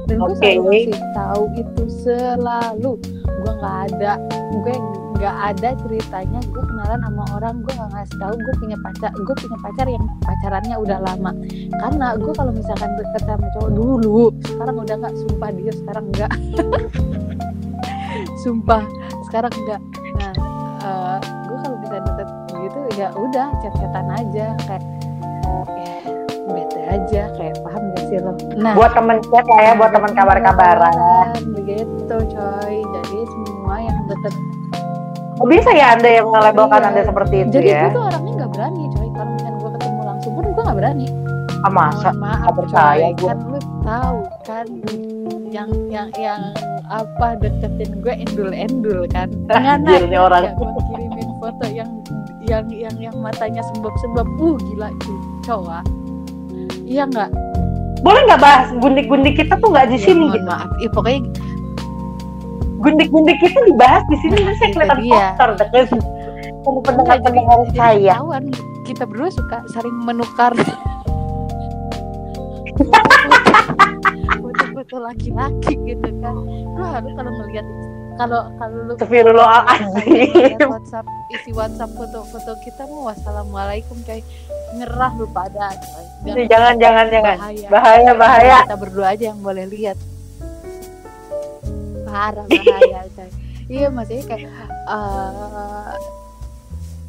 [0.08, 0.40] Dan gue Oke.
[0.40, 2.92] selalu ngasih tahu itu selalu.
[3.26, 4.12] Gue nggak ada
[4.56, 4.76] gue
[5.16, 7.56] nggak ada ceritanya gue kenalan sama orang.
[7.68, 11.32] Gue nggak ngasih tahu gue punya pacar gue punya pacar yang pacarannya udah lama.
[11.84, 15.14] Karena gue kalau misalkan deket sama cowok dulu sekarang udah nggak.
[15.20, 16.32] Sumpah dia sekarang enggak
[18.46, 18.84] sumpah
[19.28, 19.82] sekarang enggak
[20.16, 20.32] nah
[20.80, 21.18] eh,
[21.50, 24.56] gue kalau bisa deket gitu ya udah chat-chatan aja.
[24.64, 24.95] Kayak
[25.68, 25.96] ya
[26.46, 28.32] bete aja kayak paham gak sih lo.
[28.56, 30.94] Nah, buat temen chat lah ya buat temen kabar-kabaran
[31.52, 31.86] begitu
[32.28, 32.76] coy.
[32.76, 34.34] Jadi semua yang deket
[35.36, 36.90] oh, bisa ya anda yang melabelkan Iya.
[36.90, 39.08] anda seperti itu Jadi ya gue tuh orangnya nggak berani coy.
[39.12, 41.06] Kalau misalnya gue ketemu langsung pun gue nggak berani.
[41.58, 43.14] ah, masa Mohon maaf percaya coy.
[43.16, 43.28] gue.
[43.28, 44.66] Kan lu tahu kan
[45.50, 46.42] yang yang yang
[46.86, 49.28] apa deketin gue endul-endul kan.
[49.82, 50.46] Nih orang.
[50.46, 51.90] ya, gue kirimin foto yang
[52.46, 54.28] yang yang yang matanya sembab-sembab.
[54.38, 55.14] Uh gila itu
[55.46, 55.84] cowok.
[56.86, 57.30] Iya nggak?
[58.06, 60.70] boleh nggak bahas gundik-gundik kita tuh nggak di Ya, sini gitu maaf.
[60.78, 61.26] Ih, pokoknya
[62.78, 65.26] gundik-gundik kita dibahas di sini Nah, saya kelihatan dia.
[65.34, 65.86] kotor deket
[66.62, 68.22] sama pendengar-pendengar saya
[68.86, 70.54] kita berdua suka saling menukar
[74.38, 76.36] foto-foto laki-laki gitu kan
[76.78, 77.66] lu harus kalau ngeliat
[78.16, 80.56] kalau kalau lu Astagfirullahaladzim.
[80.56, 84.24] lihat WhatsApp isi WhatsApp foto-foto kita mau wassalamualaikum coy.
[84.76, 86.06] Nyerah lu pada coy.
[86.48, 87.38] Jangan jangan jangan.
[87.40, 87.68] bahaya.
[87.70, 88.58] Bahaya bahaya.
[88.68, 89.98] kita berdua aja yang boleh lihat.
[92.08, 93.30] Parah bahaya coy.
[93.66, 94.50] Iya maksudnya kayak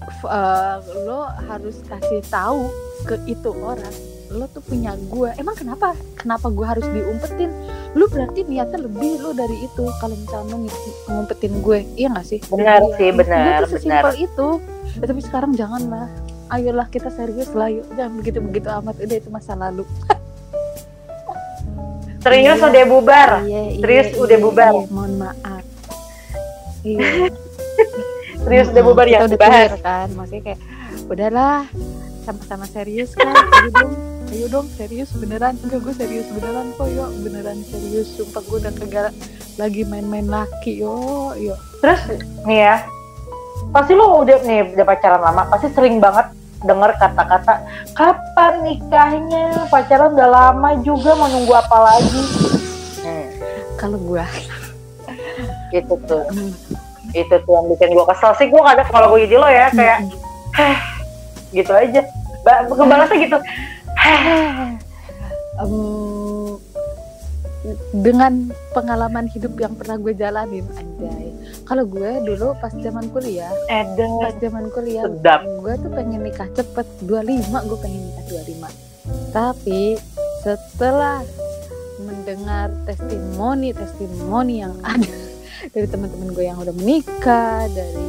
[0.06, 2.70] f- eh, lo harus kasih tahu
[3.04, 3.92] ke itu orang
[4.28, 5.92] lo tuh punya gue emang kenapa?
[6.14, 7.50] Kenapa gue harus diumpetin?
[7.92, 9.84] Lu berarti niatnya lebih lo dari itu.
[9.96, 10.74] Kalau misalnya lo ng-
[11.08, 12.38] ngumpetin gue iya gak sih?
[12.44, 12.96] Benar Iya.
[12.96, 13.70] sih, benar, benar.
[13.70, 14.48] sesimpel itu.
[14.94, 16.08] Ya, tapi sekarang janganlah.
[16.48, 17.66] Ayolah kita serius lah.
[17.68, 18.94] Yuk jangan begitu begitu amat.
[18.96, 19.82] Udah itu masa lalu.
[22.18, 22.66] Serius Iya.
[22.66, 23.30] udah bubar?
[23.40, 24.72] Iya, Serius iya, udah iya, bubar.
[24.72, 25.62] iya, mohon maaf.
[26.82, 26.98] Iya.
[28.42, 30.60] serius udah bubar yang udah clear kan, maksudnya kayak
[31.04, 31.66] udahlah
[32.26, 33.92] sama-sama serius kan, ayo dong,
[34.34, 38.72] ayo dong serius beneran, enggak gue serius beneran kok yuk, beneran serius, sumpah gue udah
[38.74, 39.14] kagak
[39.54, 41.54] lagi main-main laki yo, yo.
[41.78, 42.02] terus
[42.42, 42.76] nih ya
[43.70, 46.26] pasti lo udah nih udah pacaran lama pasti sering banget
[46.66, 47.54] denger kata-kata
[47.94, 49.70] kapan nikahnya?
[49.70, 52.22] Pacaran udah lama juga mau nunggu apa lagi?
[53.04, 53.26] Hmm,
[53.76, 54.24] Kalau gue,
[55.70, 56.24] itu tuh
[57.14, 58.48] itu tuh yang bikin gue kesel sih.
[58.48, 60.00] Gue kadang kalau gue jadi lo ya kayak
[61.56, 62.04] gitu aja.
[62.44, 63.38] Ba kebalasnya gitu.
[65.56, 65.72] Em,
[67.96, 71.32] dengan pengalaman hidup yang pernah gue jalanin, anjay.
[71.64, 75.40] Kalau gue dulu pas zaman kuliah, pas Edan zaman kuliah sedap.
[75.48, 76.84] gue tuh pengen nikah cepet.
[77.08, 78.86] 25 gue pengen nikah 25
[79.30, 79.98] tapi
[80.42, 81.22] setelah
[82.02, 85.06] mendengar testimoni testimoni yang ada
[85.74, 88.08] dari teman-teman gue yang udah menikah dari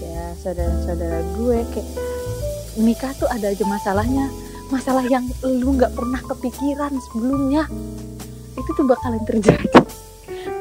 [0.00, 1.88] ya saudara-saudara gue kayak
[2.78, 4.26] nikah tuh ada aja masalahnya.
[4.72, 7.68] Masalah yang lu nggak pernah kepikiran sebelumnya.
[8.56, 9.68] Itu tuh bakalan terjadi.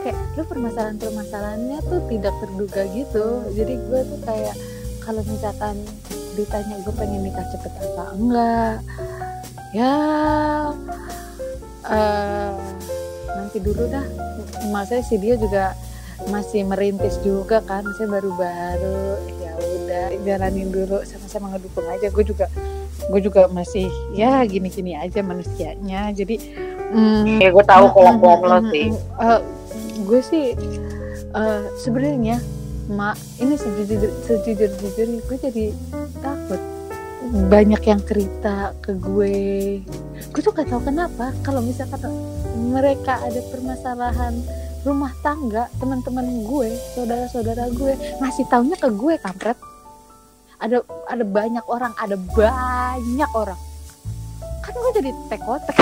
[0.03, 3.25] Kayak lu permasalahan-permasalahannya tuh tidak terduga gitu.
[3.55, 4.55] Jadi gue tuh kayak
[4.99, 5.79] kalau misalkan
[6.35, 8.77] ditanya gue pengen nikah cepet apa enggak?
[9.73, 9.95] Ya
[11.87, 12.53] eh
[13.33, 14.05] nanti dulu dah.
[14.71, 15.75] Maksudnya si dia juga
[16.27, 19.01] masih merintis juga kan saya baru-baru
[19.39, 22.07] ya udah jalanin dulu sama-sama ngedukung aja.
[22.07, 22.47] Gue juga
[23.03, 26.39] gue juga masih ya gini-gini aja manusianya jadi
[26.89, 28.87] mm, ya gue tahu kelakuan lo Mm, sih.
[28.87, 29.23] mm, mm.
[29.27, 29.41] Eh,
[30.03, 30.45] gue sih
[31.33, 32.39] eh, sebenarnya
[32.85, 35.65] mak ini sejujur sejujur jujurnya gue jadi
[36.19, 36.61] takut.
[37.33, 39.79] Banyak yang cerita ke gue.
[40.29, 42.13] Gue tuh gak tahu kenapa kalau misalkan
[42.69, 44.37] mereka ada permasalahan
[44.83, 49.57] rumah tangga teman-teman gue saudara-saudara gue ngasih taunya ke gue kampret.
[50.59, 53.59] Ada ada banyak orang ada banyak orang.
[54.63, 55.77] Kan gue jadi tekotek.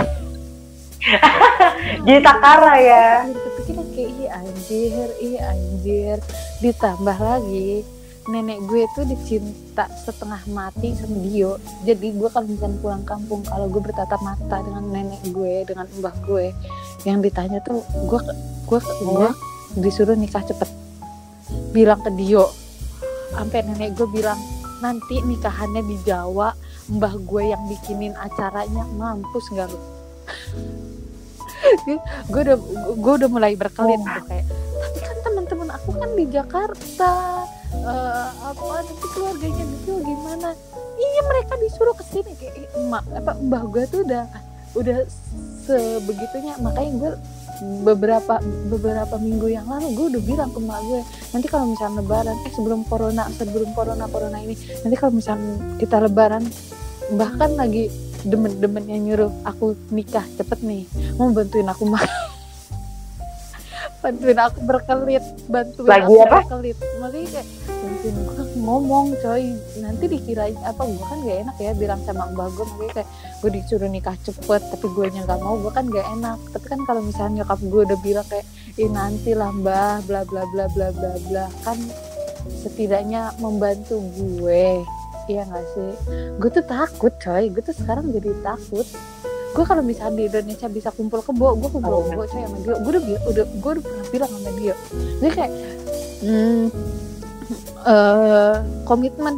[2.05, 3.25] Jadi takara ya?
[3.25, 6.17] Jadi kepikiran kayak ih anjir, ih anjir.
[6.61, 7.81] Ditambah lagi
[8.29, 11.57] nenek gue tuh dicinta setengah mati sama Dio.
[11.81, 16.13] Jadi gue kalau misalnya pulang kampung, kalau gue bertatap mata dengan nenek gue, dengan mbah
[16.21, 16.53] gue,
[17.05, 18.21] yang ditanya tuh gue
[18.67, 19.29] gue gue
[19.79, 20.69] disuruh nikah cepet.
[21.71, 22.51] Bilang ke Dio,
[23.31, 24.39] sampai nenek gue bilang
[24.79, 26.51] nanti nikahannya di Jawa,
[26.91, 29.79] mbah gue yang bikinin acaranya mampus nggak lu?
[32.31, 32.57] gue udah
[32.97, 34.45] gue udah mulai berkelit tuh kayak
[34.81, 37.11] tapi kan teman-teman aku kan di Jakarta
[37.73, 40.49] eh, apa nanti keluarganya itu gimana
[40.97, 44.25] iya mereka disuruh ke sini kayak "Ih, emak apa mbah gue tuh udah
[44.77, 44.97] udah
[45.65, 46.55] sebegitunya.
[46.59, 47.13] Makanya gue
[47.61, 48.41] beberapa
[48.73, 52.51] beberapa minggu yang lalu gue udah bilang ke emak gue nanti kalau misalnya lebaran eh
[52.57, 56.41] sebelum corona sebelum corona corona ini nanti kalau misalnya kita lebaran
[57.13, 57.93] bahkan lagi
[58.25, 60.89] demen-demennya nyuruh aku nikah cepet nih
[61.21, 62.01] mau bantuin aku mah
[64.01, 66.37] bantuin aku berkelit bantuin Lagi aku apa?
[66.41, 66.77] berkelit.
[66.97, 69.43] Makanya kayak bantuin gue ngomong coy.
[69.77, 73.09] Nanti dikirain apa gue kan gak enak ya bilang sama mbak gue makanya kayak
[73.41, 76.37] gue disuruh nikah cepet tapi gue nya nggak mau gue kan gak enak.
[76.49, 80.43] Tapi kan kalau misalnya nyokap gue udah bilang kayak ih nanti lah mbah bla bla
[80.49, 81.77] bla bla bla bla kan
[82.65, 84.81] setidaknya membantu gue.
[85.29, 85.91] Iya gak sih?
[86.41, 87.53] Gue tuh takut coy.
[87.53, 88.89] Gue tuh sekarang jadi takut
[89.51, 92.03] gue kalau misalnya di Indonesia bisa kumpul kebo gue kumpul Oh.
[92.05, 94.73] kebo coy sama dia gue udah udah gue udah pernah bilang sama dia
[95.19, 95.51] dia kayak
[96.21, 96.65] hmm,
[97.83, 99.35] eh, komitmen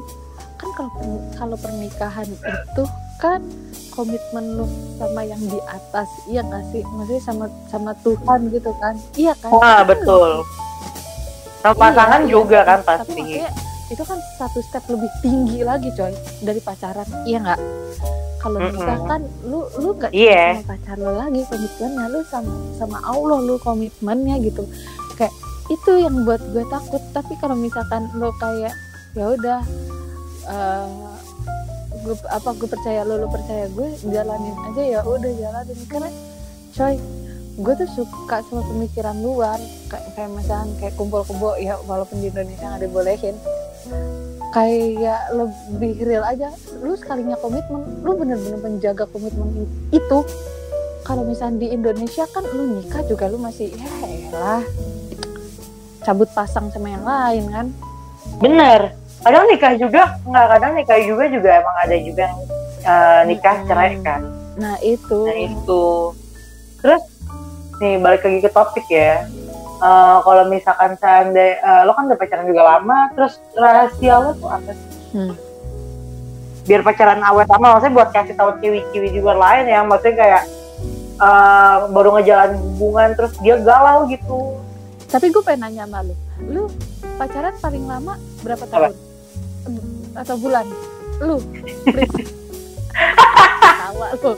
[0.55, 0.91] kan kalau
[1.33, 2.83] kalau pernikahan itu
[3.17, 3.41] kan
[3.89, 8.93] komitmen lu sama yang di atas iya gak sih maksudnya sama sama Tuhan gitu kan
[9.13, 10.31] iya kan Wah, kan betul.
[11.61, 12.33] Sama pasangan Iya, iya.
[12.33, 13.11] juga kan Tapi pasti.
[13.15, 13.49] maksudnya
[13.91, 17.05] itu kan satu step lebih tinggi lagi coy dari pacaran.
[17.27, 17.61] Iya nggak?
[18.39, 18.75] Kalau Mm-mm.
[18.75, 20.59] nikah kan lu lu nggak Iya.
[20.59, 24.63] sama pacar lo lagi komitmennya lu sama sama Allah lu komitmennya gitu.
[25.15, 25.31] Kayak
[25.67, 26.99] itu yang buat gue takut.
[27.11, 28.75] Tapi kalau misalkan lu kayak
[29.15, 29.59] ya udah
[30.43, 30.87] eh,
[32.03, 35.77] gue apa gue percaya lu lu percaya gue jalanin aja ya udah jalanin.
[35.87, 36.09] Karena
[36.75, 36.95] coy
[37.53, 39.55] gue tuh suka sama pemikiran luar.
[39.87, 43.35] Kayak kayak misalkan kayak kumpul kebo ya walaupun di Indonesia nggak dibolehin
[44.53, 50.19] kayak lebih real aja lu sekalinya komitmen lu bener-bener menjaga komitmen itu
[51.03, 53.89] kalau misalnya di Indonesia kan lu nikah juga lu masih ya
[54.31, 54.63] elah
[56.03, 57.67] cabut pasang sama yang lain kan
[58.39, 58.91] Bener.
[59.23, 62.39] Kadang nikah juga, nggak kadang nikah juga juga emang ada juga yang
[62.83, 63.67] eh, nikah Mm-mm.
[63.67, 64.21] cerai kan.
[64.53, 65.83] nah itu Nah itu.
[66.83, 67.03] Terus
[67.79, 69.23] nih balik lagi ke topik ya.
[69.83, 74.47] Eh, kalau misalkan seandainya eh, lo kan udah pacaran juga lama, terus rahasia lo tuh
[74.47, 74.89] apa sih?
[75.11, 75.35] Hmm.
[76.63, 80.43] Biar pacaran awet lama, maksudnya buat kasih tahu ciwi-ciwi di luar lain ya, maksudnya kayak
[81.19, 84.55] eh, baru ngejalan hubungan terus dia galau gitu.
[85.13, 86.15] tapi gue pengen nanya sama lu
[86.49, 86.63] lu
[87.21, 88.97] pacaran paling lama berapa tahun
[90.17, 90.65] atau bulan
[91.21, 91.37] lu
[93.77, 94.33] tawa lu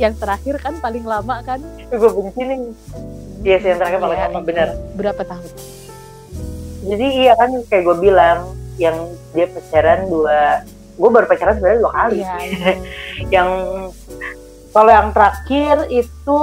[0.00, 2.58] yang terakhir kan paling lama kan Gue benci nih.
[3.40, 4.68] Iya sih yang terakhir paling Iya, lama bener.
[4.94, 5.50] berapa tahun
[6.80, 8.38] Jadi iya kan kayak gue bilang
[8.74, 8.96] yang
[9.30, 10.64] dia pacaran dua,
[10.96, 12.18] gue baru pacaran sebenarnya dua kali.
[12.18, 12.32] Iya,
[13.36, 13.48] yang
[14.70, 16.40] kalau yang terakhir itu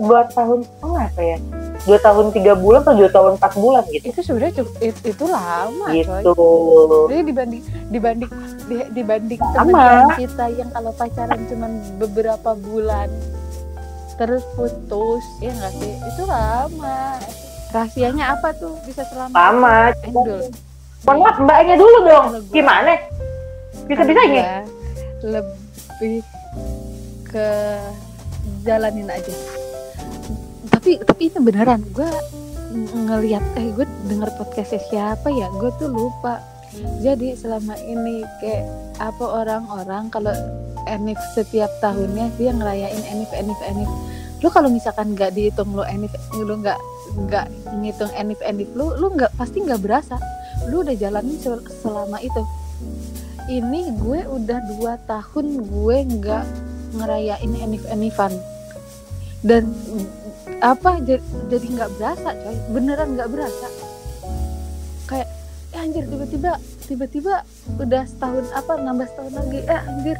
[0.00, 1.36] dua tahun setengah apa ya?
[1.80, 4.04] Dua tahun tiga bulan atau dua tahun empat bulan gitu.
[4.06, 6.36] itu sebenarnya cukup it- itu lama coy Gitu.
[7.06, 8.30] jadi dibanding dibanding
[8.66, 13.08] di- dibanding teman kita yang kalau pacaran cuman beberapa bulan
[14.16, 17.16] terus putus ya nggak sih itu lama
[17.70, 19.76] rahasianya apa tuh bisa selama Lama.
[21.00, 22.26] Mohon maaf mbaknya dulu dong.
[22.50, 22.92] Gimana?
[23.86, 24.68] Bisa-bisanya?
[25.18, 26.20] Gua lebih
[27.24, 27.48] ke
[28.60, 29.32] jalanin aja
[30.80, 32.08] tapi tapi itu beneran gue
[33.04, 36.40] ngelihat eh gue denger podcastnya siapa ya gue tuh lupa.
[37.04, 38.64] Jadi selama ini kayak
[38.96, 40.32] apa orang-orang kalau
[40.88, 43.90] enif setiap tahunnya dia ngerayain enif enif enif
[44.40, 46.80] lu kalau misalkan nggak dihitung lu enif lu nggak
[47.28, 47.44] nggak
[47.76, 50.16] ngitung enif enif lu lu nggak pasti nggak berasa.
[50.72, 52.40] Lu udah jalanin sel- selama itu.
[53.52, 56.44] Ini gue udah dua tahun gue nggak
[56.96, 58.32] ngerayain enif enifan
[59.44, 59.68] dan
[60.60, 61.00] apa?
[61.48, 62.56] Jadi nggak berasa coy.
[62.70, 63.66] Beneran nggak berasa.
[65.08, 65.28] Kayak
[65.70, 66.52] eh anjir tiba-tiba
[66.86, 67.34] tiba-tiba
[67.78, 69.60] udah setahun apa nambah setahun lagi.
[69.64, 70.16] Eh anjir.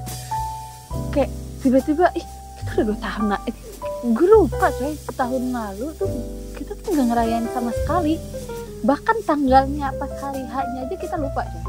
[1.14, 2.26] Kayak tiba-tiba ih
[2.60, 3.56] kita udah dua tahun nah eh,
[4.04, 4.92] gue lupa coy.
[4.96, 6.10] Setahun lalu tuh
[6.56, 8.16] kita tuh nggak ngerayain sama sekali.
[8.80, 11.64] Bahkan tanggalnya pas hari hanya aja kita lupa coy.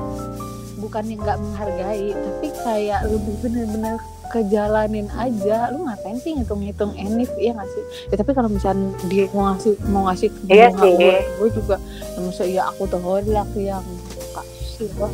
[0.79, 4.01] Bukannya nggak menghargai tapi kayak lebih bener-bener
[4.31, 9.27] kejalanin aja lu ngapain sih ngitung-ngitung enif ya nggak sih ya tapi kalau misalnya dia
[9.29, 10.93] mau ngasih mau ngasih Iya sih.
[10.95, 11.75] gue, gue juga
[12.15, 13.83] ya masa ya aku tuh hodak yang
[14.31, 15.11] kasih wah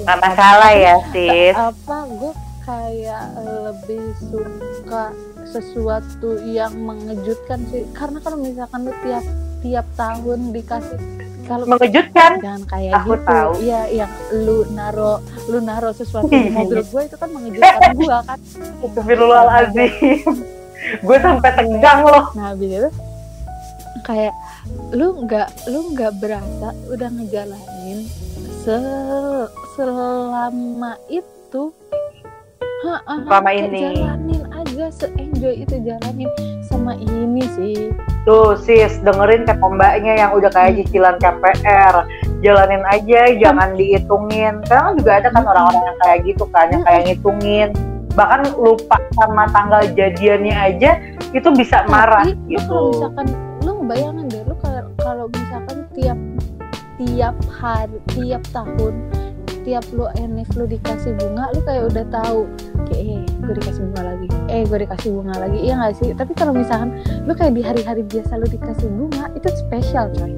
[0.00, 1.52] Gak masalah ya sis.
[1.52, 2.32] apa gue
[2.64, 5.12] kayak lebih suka
[5.44, 9.24] sesuatu yang mengejutkan sih karena kalau misalkan lu tiap
[9.60, 10.96] tiap tahun dikasih
[11.50, 12.30] kalau Mengejutkan.
[12.38, 13.50] jangan kayak Aku gitu tahu.
[13.58, 18.06] iya yang lu naro lu naro sesuatu Iya, di mobil gue itu kan mengejutkan gue
[18.22, 18.38] kan
[18.80, 19.92] Astagfirullahaladzim.
[21.04, 22.24] Gue sampai tegang loh.
[22.32, 22.88] nah habis itu
[24.00, 24.32] kayak
[24.90, 28.08] lu nggak lu nggak berasa udah ngejalanin
[28.56, 31.74] se- selama itu
[32.80, 33.92] Ha, ha, Selama ini.
[33.92, 36.32] jalanin aja se enjoy itu jalanin
[36.70, 37.90] sama ini sih
[38.28, 42.04] Tuh sis, dengerin kata mbaknya yang udah kayak cicilan KPR.
[42.44, 44.60] Jalanin aja, jangan dihitungin.
[44.68, 47.72] Karena kan juga ada kan orang-orang yang kayak gitu kan, yang kayak ngitungin.
[48.12, 51.00] Bahkan lupa sama tanggal jadiannya aja,
[51.30, 52.80] itu bisa marah tapi lu kalau gitu.
[52.90, 53.26] misalkan
[53.62, 56.18] lu bayangan deh lu kalau kalau misalkan tiap
[56.98, 58.94] tiap hari tiap tahun
[59.62, 62.40] tiap lu enif lu dikasih bunga lu kayak udah tahu
[62.88, 64.26] kayak eh gue dikasih bunga lagi.
[64.50, 65.58] Eh gue dikasih bunga lagi.
[65.60, 66.10] Iya gak sih?
[66.14, 66.90] Tapi kalau misalkan
[67.26, 70.32] lu kayak di hari-hari biasa lu dikasih bunga itu spesial coy.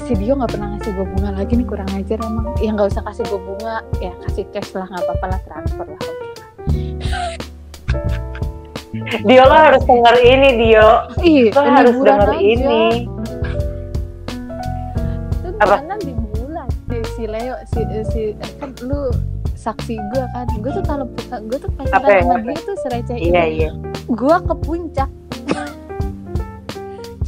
[0.00, 2.50] Si Dio nggak pernah ngasih gue bunga lagi nih kurang ajar emang.
[2.58, 6.00] Ya nggak usah kasih gue bunga ya kasih cash lah nggak apa-apa lah transfer lah
[6.00, 6.28] oke
[9.26, 10.88] Dio lo harus denger ini Dio.
[11.22, 12.38] Ih, lo harus denger aja.
[12.38, 13.06] ini.
[15.60, 15.76] Apa?
[16.00, 16.12] di
[17.20, 19.12] si, Leo si, si eh, kan lu
[19.52, 20.48] saksi gue kan.
[20.56, 21.04] Gue tuh kalau
[21.44, 23.70] gue tuh pacaran Apa sama dia tuh sereceh iya iya.
[24.08, 25.10] Gue ke puncak.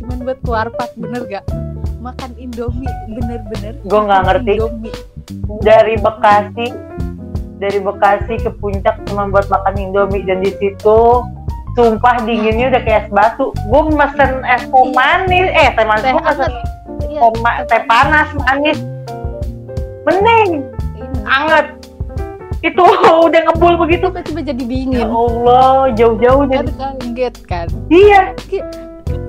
[0.01, 1.45] Cuman buat keluarpat bener gak?
[2.01, 4.53] Makan indomie bener-bener Gua nggak ngerti.
[4.59, 4.97] indomie.
[5.61, 6.67] Dari Bekasi
[7.63, 10.25] dari Bekasi ke puncak cuma buat makan Indomie.
[10.27, 11.23] Dan di situ
[11.79, 13.55] sumpah dinginnya udah kayak es batu.
[13.71, 14.91] Gue mesen es teh Iya.
[14.91, 16.53] manis eh teh manis gue mesen
[17.07, 18.79] iya teh, teh panas manis
[20.09, 20.67] mending
[21.27, 21.67] anget
[22.63, 22.85] itu
[23.27, 24.07] udah ngebul begitu.
[24.09, 27.69] Tiba-tiba jadi ya dingin Allah jauh-jauh jadi kaget kan?
[27.91, 28.23] Iya.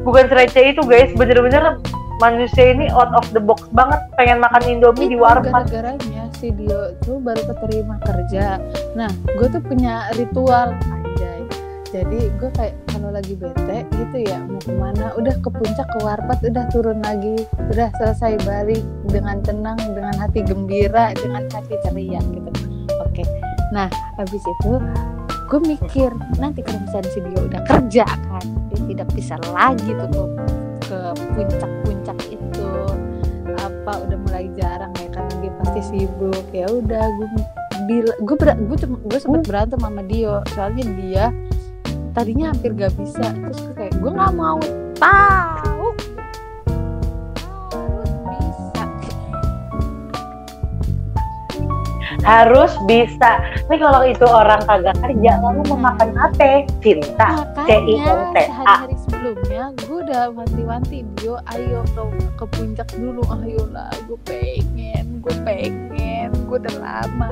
[0.05, 1.09] Bukan serece itu guys.
[1.17, 1.81] Bener-bener
[2.21, 3.99] manusia ini out of the box banget.
[4.15, 8.61] Pengen makan Indomie di warpat gara-garanya si Dio tuh baru keterima kerja.
[8.93, 11.41] Nah gue tuh punya ritual anjay.
[11.89, 12.73] Jadi gue kayak
[13.09, 15.11] lagi bete gitu ya mau ke mana?
[15.17, 17.43] Udah ke puncak ke warpat udah turun lagi.
[17.73, 22.51] Udah selesai balik dengan tenang dengan hati gembira dengan hati ceria gitu.
[23.03, 23.23] Oke.
[23.73, 24.79] Nah habis itu
[25.49, 26.09] gue mikir
[26.41, 30.17] nanti kalau misalnya si Dio udah kerja kan dia tidak bisa lagi tuh ke,
[30.87, 30.99] ke
[31.35, 32.69] puncak-puncak itu.
[33.59, 36.45] Apa udah mulai jarang ya karena dia pasti sibuk.
[36.53, 37.27] Ya udah gue
[37.99, 40.39] gue ber gue cuma gue sempet berantem sama Dio.
[40.55, 41.25] Soalnya dia
[42.13, 44.61] tadinya hampir gak bisa terus gue kayak gue nggak mau.
[45.01, 45.87] Tahu
[52.23, 53.41] harus harus bisa.
[53.67, 56.63] Nih kalau itu orang kagak kerja lalu mau makan apa?
[56.79, 57.43] Cinta.
[57.51, 58.45] Makanya C-I-N-T-A.
[58.47, 62.03] sehari-hari sebelumnya gue udah wanti-wanti Dio ayo ke,
[62.39, 63.25] ke puncak dulu.
[63.27, 66.02] Ayolah gue pengen gue pengen
[66.35, 67.31] gue udah lama.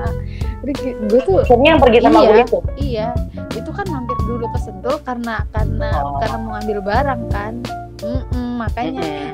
[0.62, 0.74] Udah
[1.10, 2.26] gue tuh akhirnya yang pergi sama Iya.
[2.26, 2.58] gue itu?
[2.76, 3.08] Iya,
[3.52, 6.18] itu kan mampir dulu ke Sentul karena karena Oh.
[6.18, 7.54] karena mau ngambil barang kan.
[8.02, 9.30] Mm-mm, makanya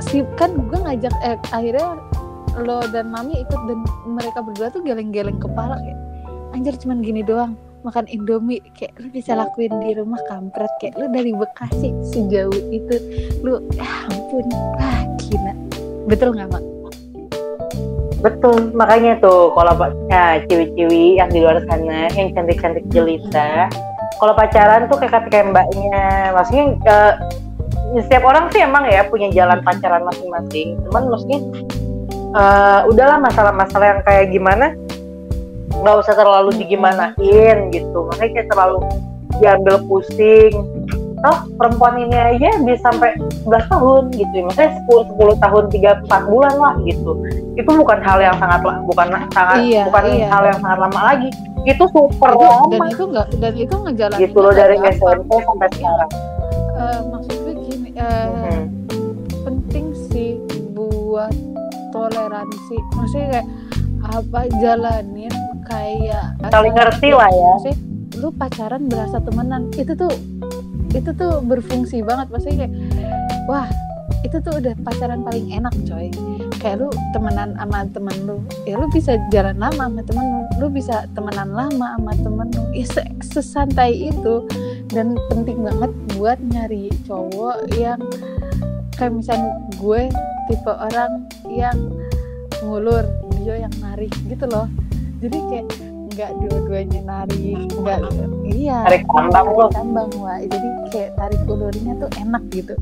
[0.00, 2.00] si kan gue ngajak eh akhirnya
[2.58, 6.00] lo dan mami ikut dan mereka berdua tuh geleng-geleng kepala kayak
[6.50, 8.58] anjir cuman gini doang makan indomie.
[8.74, 10.66] Kayak lu bisa lakuin di rumah kampret.
[10.80, 12.96] Kayak lu dari Bekasi sejauh itu.
[13.44, 15.52] Lu ya ampun wah gila.
[16.08, 16.64] Betul nggak mak
[18.18, 23.70] betul makanya tuh kalau pak ya, ciwi-ciwi yang di luar sana yang cantik-cantik jelita
[24.18, 26.34] kalau pacaran tuh kayak kayak mbaknya.
[26.34, 27.12] Maksudnya eh,
[28.02, 30.76] setiap orang sih emang ya punya jalan pacaran masing-masing.
[30.90, 31.40] Cuman maksudnya
[32.34, 34.66] eh, udahlah masalah-masalah yang kayak gimana
[35.78, 37.98] nggak usah terlalu digimanain gitu.
[38.10, 38.78] Makanya kayak terlalu
[39.38, 40.52] diambil pusing
[41.18, 43.10] toh perempuan ini aja bisa sampai
[43.44, 44.34] 11 tahun gitu.
[44.44, 47.10] Maksudnya 10, 10 tahun 3 4 bulan lah gitu.
[47.54, 50.26] Itu bukan hal yang sangat bukan sangat Iya, bukan iya.
[50.28, 51.28] hal yang sangat lama lagi.
[51.64, 52.66] Itu super Itu- lama.
[52.68, 56.10] dan itu nggak dan itu ngejalanin gitu loh dari SMP sampai sekarang.
[56.78, 58.62] Eh, maksud gue gini eh, Mhm.
[59.42, 60.30] penting sih
[60.70, 61.34] buat
[61.90, 62.76] toleransi.
[62.92, 63.46] Maksudnya kayak
[64.00, 67.50] apa jalanin kayak Saling ngerti lah ya.
[67.52, 67.76] maksudnya
[68.16, 69.68] lu pacaran berasa temenan.
[69.72, 70.12] Itu tuh
[70.92, 72.74] itu tuh berfungsi banget maksudnya kayak
[73.48, 73.68] wah
[74.26, 76.10] itu tuh udah pacaran paling enak coy.
[76.58, 78.36] Kayak lu temenan sama temen lu
[78.66, 80.42] ya lu bisa jalan lama sama temen lu.
[80.58, 82.62] Lu bisa temenan lama sama temen lu.
[82.74, 84.42] Ya se- sesantai itu.
[84.90, 88.00] Dan penting banget buat nyari cowok yang
[88.98, 90.10] kayak misalnya gue
[90.50, 91.76] tipe orang yang
[92.64, 93.06] ngulur
[93.38, 94.66] dia yang narik gitu loh.
[95.22, 95.66] Jadi kayak
[96.18, 98.00] nggak dua-duanya narik nggak
[98.50, 98.82] iya.
[98.90, 102.74] Tarik tambang tarik tambang wah jadi kayak tarik ulurnya tuh enak gitu.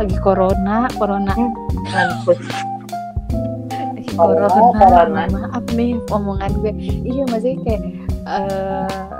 [0.00, 1.36] Lagi corona corona.
[1.92, 2.40] Mampus.
[3.76, 5.22] lagi Corona, corona, corona.
[5.28, 6.72] maaf nih omongan gue.
[7.04, 7.84] Iya masih kayak
[8.24, 9.12] eh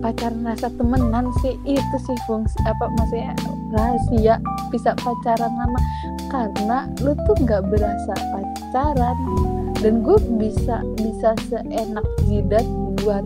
[0.00, 3.36] pacaran rasa temenan sih itu sih fungsi apa maksudnya
[3.76, 4.40] rahasia
[4.72, 5.80] bisa pacaran lama.
[6.32, 9.16] Karena lu tuh nggak berasa pacaran
[9.84, 12.64] dan gue bisa bisa seenak jidat
[13.04, 13.24] buat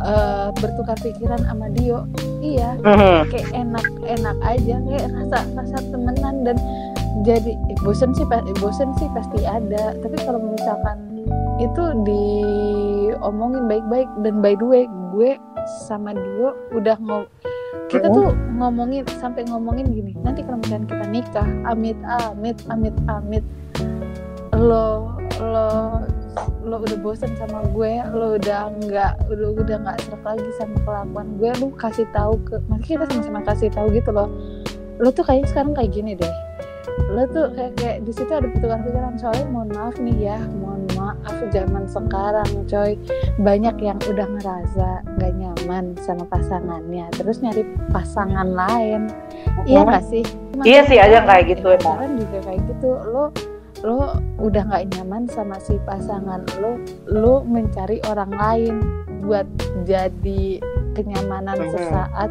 [0.00, 2.08] eh, bertukar pikiran sama Dio.
[2.40, 3.28] Iya Mhm.
[3.28, 6.56] kayak enak enak aja kayak rasa rasa temenan dan
[7.20, 9.92] jadi eh, bosen sih eh, bosen sih pasti ada.
[10.00, 11.20] Tapi kalau misalkan
[11.60, 15.36] itu diomongin baik-baik dan by the way gue
[15.84, 17.28] sama Dio udah mau
[17.88, 23.44] kita tuh ngomongin sampai ngomongin gini nanti kalau misalnya kita nikah amit amit amit amit
[24.52, 26.02] lo lo
[26.64, 31.26] lo udah bosen sama gue lo udah nggak lo udah nggak serak lagi sama kelakuan
[31.38, 34.28] gue lo kasih tahu ke masih kita sama-sama kasih tahu gitu loh.
[35.02, 36.34] Lo tuh kayaknya sekarang kayak gini deh.
[37.10, 39.14] Lo tuh kayak, kayak di situ ada pertukaran pikiran.
[39.18, 42.92] Soalnya mohon maaf nih ya mohon maaf zaman sekarang coy.
[43.42, 49.10] Banyak yang udah ngerasa nggak nyaman sama pasangannya terus nyari pasangan lain.
[49.66, 49.90] Iya Hmm.
[49.90, 50.24] gak sih?
[50.62, 51.98] Iya sih, ada yang kayak gitu emang.
[52.14, 52.90] juga kayak gitu.
[53.10, 53.34] Lo
[53.84, 58.74] lo udah nggak nyaman sama si pasangan lo lo mencari orang lain
[59.24, 59.44] buat
[59.84, 60.60] jadi
[60.94, 62.30] kenyamanan sesaat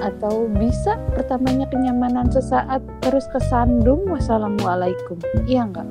[0.00, 4.06] atau bisa pertamanya kenyamanan sesaat terus kesandung?
[4.06, 5.18] Wassalamualaikum.
[5.44, 5.88] Iya nggak?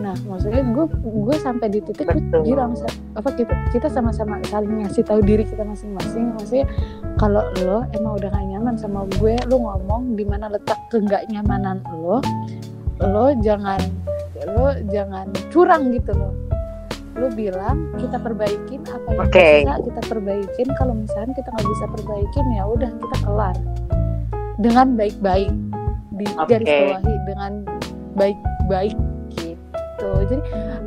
[0.00, 2.72] Nah maksudnya gue gue sampai di titik gue bilang
[3.18, 6.32] apa kita kita sama-sama saling ngasih tahu diri kita masing-masing.
[6.32, 6.66] Maksudnya
[7.20, 11.28] kalau lo emang udah gak nyaman sama gue lo ngomong di mana letak ke nggak
[11.28, 12.24] nyamanan lo
[13.04, 14.05] lo jangan
[14.44, 16.34] lo jangan curang gitu loh.
[17.16, 19.48] Lo bilang kita perbaikin apa yang Oke.
[19.64, 20.68] bisa kita perbaikin.
[20.76, 23.56] Kalau misalnya kita nggak bisa perbaikin ya udah kita kelar.
[24.60, 25.52] Dengan baik-baik
[26.16, 26.48] di Oke.
[26.48, 27.52] garis bawahi dengan
[28.16, 28.96] baik-baik
[29.40, 30.10] gitu.
[30.28, 30.42] Jadi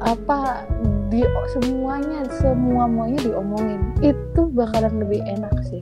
[0.05, 0.65] apa
[1.09, 1.25] di
[1.57, 5.81] semuanya semua muanya diomongin itu bakalan lebih enak sih.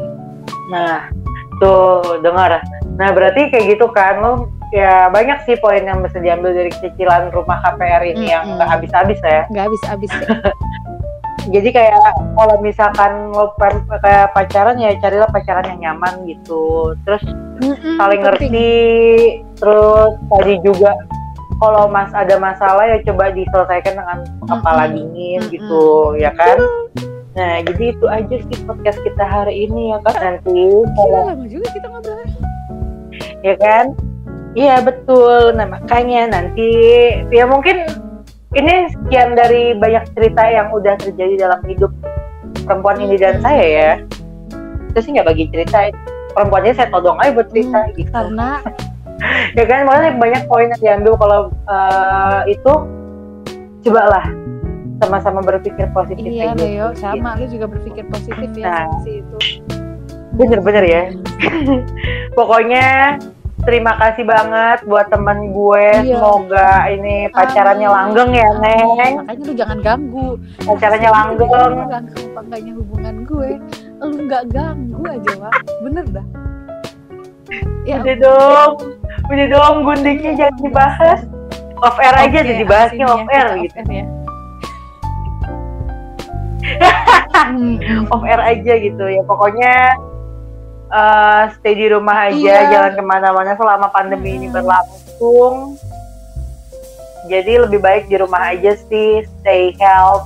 [0.71, 1.11] Nah,
[1.57, 2.61] tuh dengar.
[2.97, 4.31] Nah, berarti kayak gitu kan lo
[4.73, 8.55] ya banyak sih poin yang bisa diambil dari cicilan rumah KPR ini yang Mm-mm.
[8.59, 9.47] nggak habis-habis ya.
[9.47, 10.27] nggak habis-habis deh.
[11.55, 11.95] Jadi kayak
[12.35, 16.91] kalau misalkan lo pem- kayak pacaran ya carilah pacaran yang nyaman gitu.
[17.07, 17.23] Terus
[17.63, 18.51] Mm-mm, saling penting.
[18.51, 18.73] ngerti.
[19.55, 20.91] Terus tadi juga
[21.57, 25.53] kalau mas ada masalah ya coba diselesaikan dengan kepala dingin Mm-mm.
[25.55, 25.83] gitu,
[26.19, 26.59] ya kan?
[27.37, 30.17] Nah, jadi itu aja sih podcast kita hari ini ya kan.
[30.41, 30.57] Nanti
[30.97, 32.25] kalau lama juga kita ngobrol
[33.45, 33.85] ya kan?
[34.57, 35.53] Iya betul.
[35.53, 36.69] Nah makanya nanti
[37.29, 37.85] ya mungkin
[38.57, 41.93] ini sekian dari banyak cerita yang udah terjadi dalam hidup
[42.65, 43.91] perempuan ini dan saya ya.
[44.97, 45.93] Saya sih nggak bagi cerita.
[46.33, 48.09] Perempuannya saya todong aja buat cerita Hmm, gitu.
[48.13, 48.49] karena
[49.57, 52.73] Ya kan makanya banyak poin yang diambil kalau eh, itu
[53.81, 54.25] cobalah
[54.97, 56.25] sama-sama berpikir positif.
[56.25, 56.65] iya kayak gitu.
[56.65, 58.85] Leo sama lu juga berpikir positif ya Nah.
[58.85, 59.37] sama si itu
[60.33, 61.03] Bener-bener ya.
[62.37, 63.17] Pokoknya
[63.59, 65.85] terima kasih banget buat teman gue.
[65.99, 66.13] Iya.
[66.13, 67.97] Semoga ini pacarannya Amin.
[67.97, 68.85] langgeng ya, Neng.
[69.17, 70.27] makanya lu jangan ganggu
[70.61, 71.49] Pacarannya langgeng.
[71.49, 71.81] ganggu
[72.27, 73.49] apa enggaknya hubungan gue
[73.99, 76.25] lu nggak ganggu aja Wak bener dah
[77.83, 78.71] ya Udah dong.
[79.27, 81.19] Udah dong gundingnya jangan dibahas.
[81.77, 83.73] Off air aja Oke, jadi dibahasnya asin off ya, air gitu.
[83.73, 84.05] off air ya.
[88.09, 89.21] Off air aja gitu ya.
[89.23, 89.73] Pokoknya
[90.87, 92.71] eh, stay di rumah aja, Iya.
[92.71, 94.55] jangan ke mana-mana selama pandemi ini Hmm.
[94.55, 95.75] berlangsung.
[97.27, 100.23] Jadi lebih baik di rumah aja sih, stay health.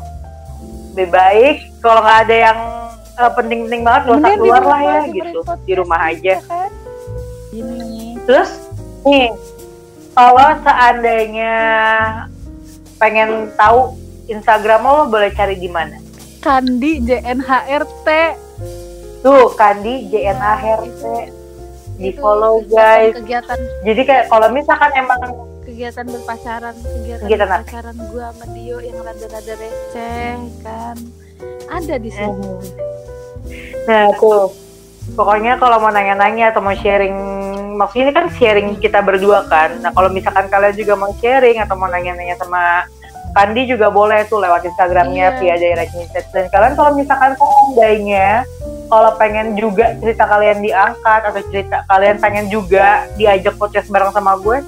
[0.94, 2.60] Lebih baik kalau nggak ada yang
[3.12, 6.36] eh, penting-penting banget gak usah keluar lah ya gitu, di rumah aja.
[6.42, 6.70] kan?
[7.50, 8.50] Gini Terus
[9.04, 9.34] nih,
[10.14, 11.56] kalau seandainya
[12.96, 15.98] pengen tahu Instagram lo boleh cari di mana?
[16.42, 18.08] Kandi JNHRT
[19.22, 21.04] Tuh, Kandi JNA HRT
[22.02, 23.14] di follow guys.
[23.14, 23.58] kegiatan.
[23.86, 25.22] Jadi kayak kalau misalkan emang
[25.62, 27.58] kegiatan berpacaran kegiatan, Kegiatan apa?
[27.62, 30.34] berpacaran gue sama Dio yang rada-rada receh
[30.66, 30.98] kan?
[31.70, 32.34] Ada di sini
[33.86, 34.50] nah tuh.
[35.18, 37.14] Pokoknya kalau mau nanya-nanya atau mau sharing
[37.78, 39.82] maksudnya ini kan sharing kita berdua kan.
[39.82, 42.86] Nah, kalau misalkan kalian juga mau sharing atau mau nanya-nanya sama
[43.32, 45.38] Kandi juga boleh tuh lewat Instagramnya Iya.
[45.40, 46.28] via direct message.
[46.36, 48.44] Dan kalian kalau misalkan seandainya
[48.92, 54.36] kalau pengen juga cerita kalian diangkat atau cerita kalian pengen juga diajak podcast bareng sama
[54.36, 54.60] gue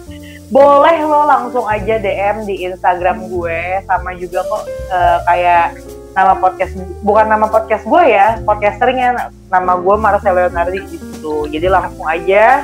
[0.48, 3.84] boleh lo langsung aja DM di Instagram gue.
[3.84, 5.66] Sama juga kok eh, kayak
[6.14, 11.50] nama podcast bukan nama podcast gue ya podcasternya nama gue Marcel Leonardi gitu.
[11.50, 12.64] Jadi langsung aja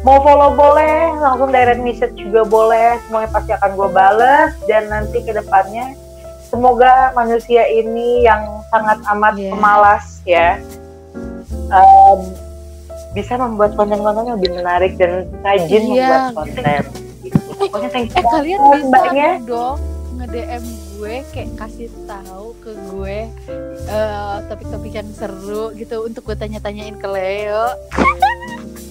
[0.00, 2.98] mau follow boleh langsung direct message juga boleh.
[3.02, 4.50] Semuanya pasti akan gue bales.
[4.64, 5.94] Dan nanti ke depannya
[6.44, 9.50] semoga manusia ini yang sangat amat Iya.
[9.50, 10.56] pemalas ya
[11.68, 12.20] em,
[13.10, 16.82] bisa membuat konten-konten yang lebih menarik dan rajin Iya, membuat konten.
[17.20, 17.36] Gitu.
[17.60, 19.30] pokoknya thank you eh kalian bisa mbaknya.
[19.42, 19.76] dong
[20.16, 23.18] nge-DM gue kayak kasih tahu ke gue
[23.86, 27.64] eh, topik-topik yang seru gitu untuk gue tanya-tanyain ke Leo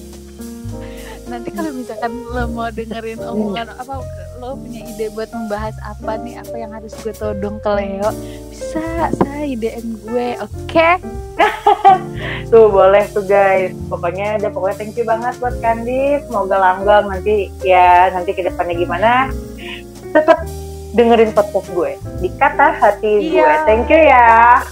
[1.28, 4.00] nanti kalau misalkan lo mau dengerin omongan apa
[4.40, 8.10] lo punya ide buat membahas apa nih apa yang harus gue todong ke Leo
[8.48, 10.90] bisa saya DM gue oke?
[12.52, 13.76] Tuh boleh tuh guys.
[13.92, 18.74] Pokoknya udah pokoknya thank you banget buat Kandi semoga langgeng nanti ya nanti ke depannya
[18.74, 19.12] gimana.
[20.16, 20.48] Tetap
[20.96, 21.92] dengerin podcast gue.
[22.24, 23.38] Di kata hati gue.
[23.38, 23.68] Iya.
[23.68, 24.64] thank you ya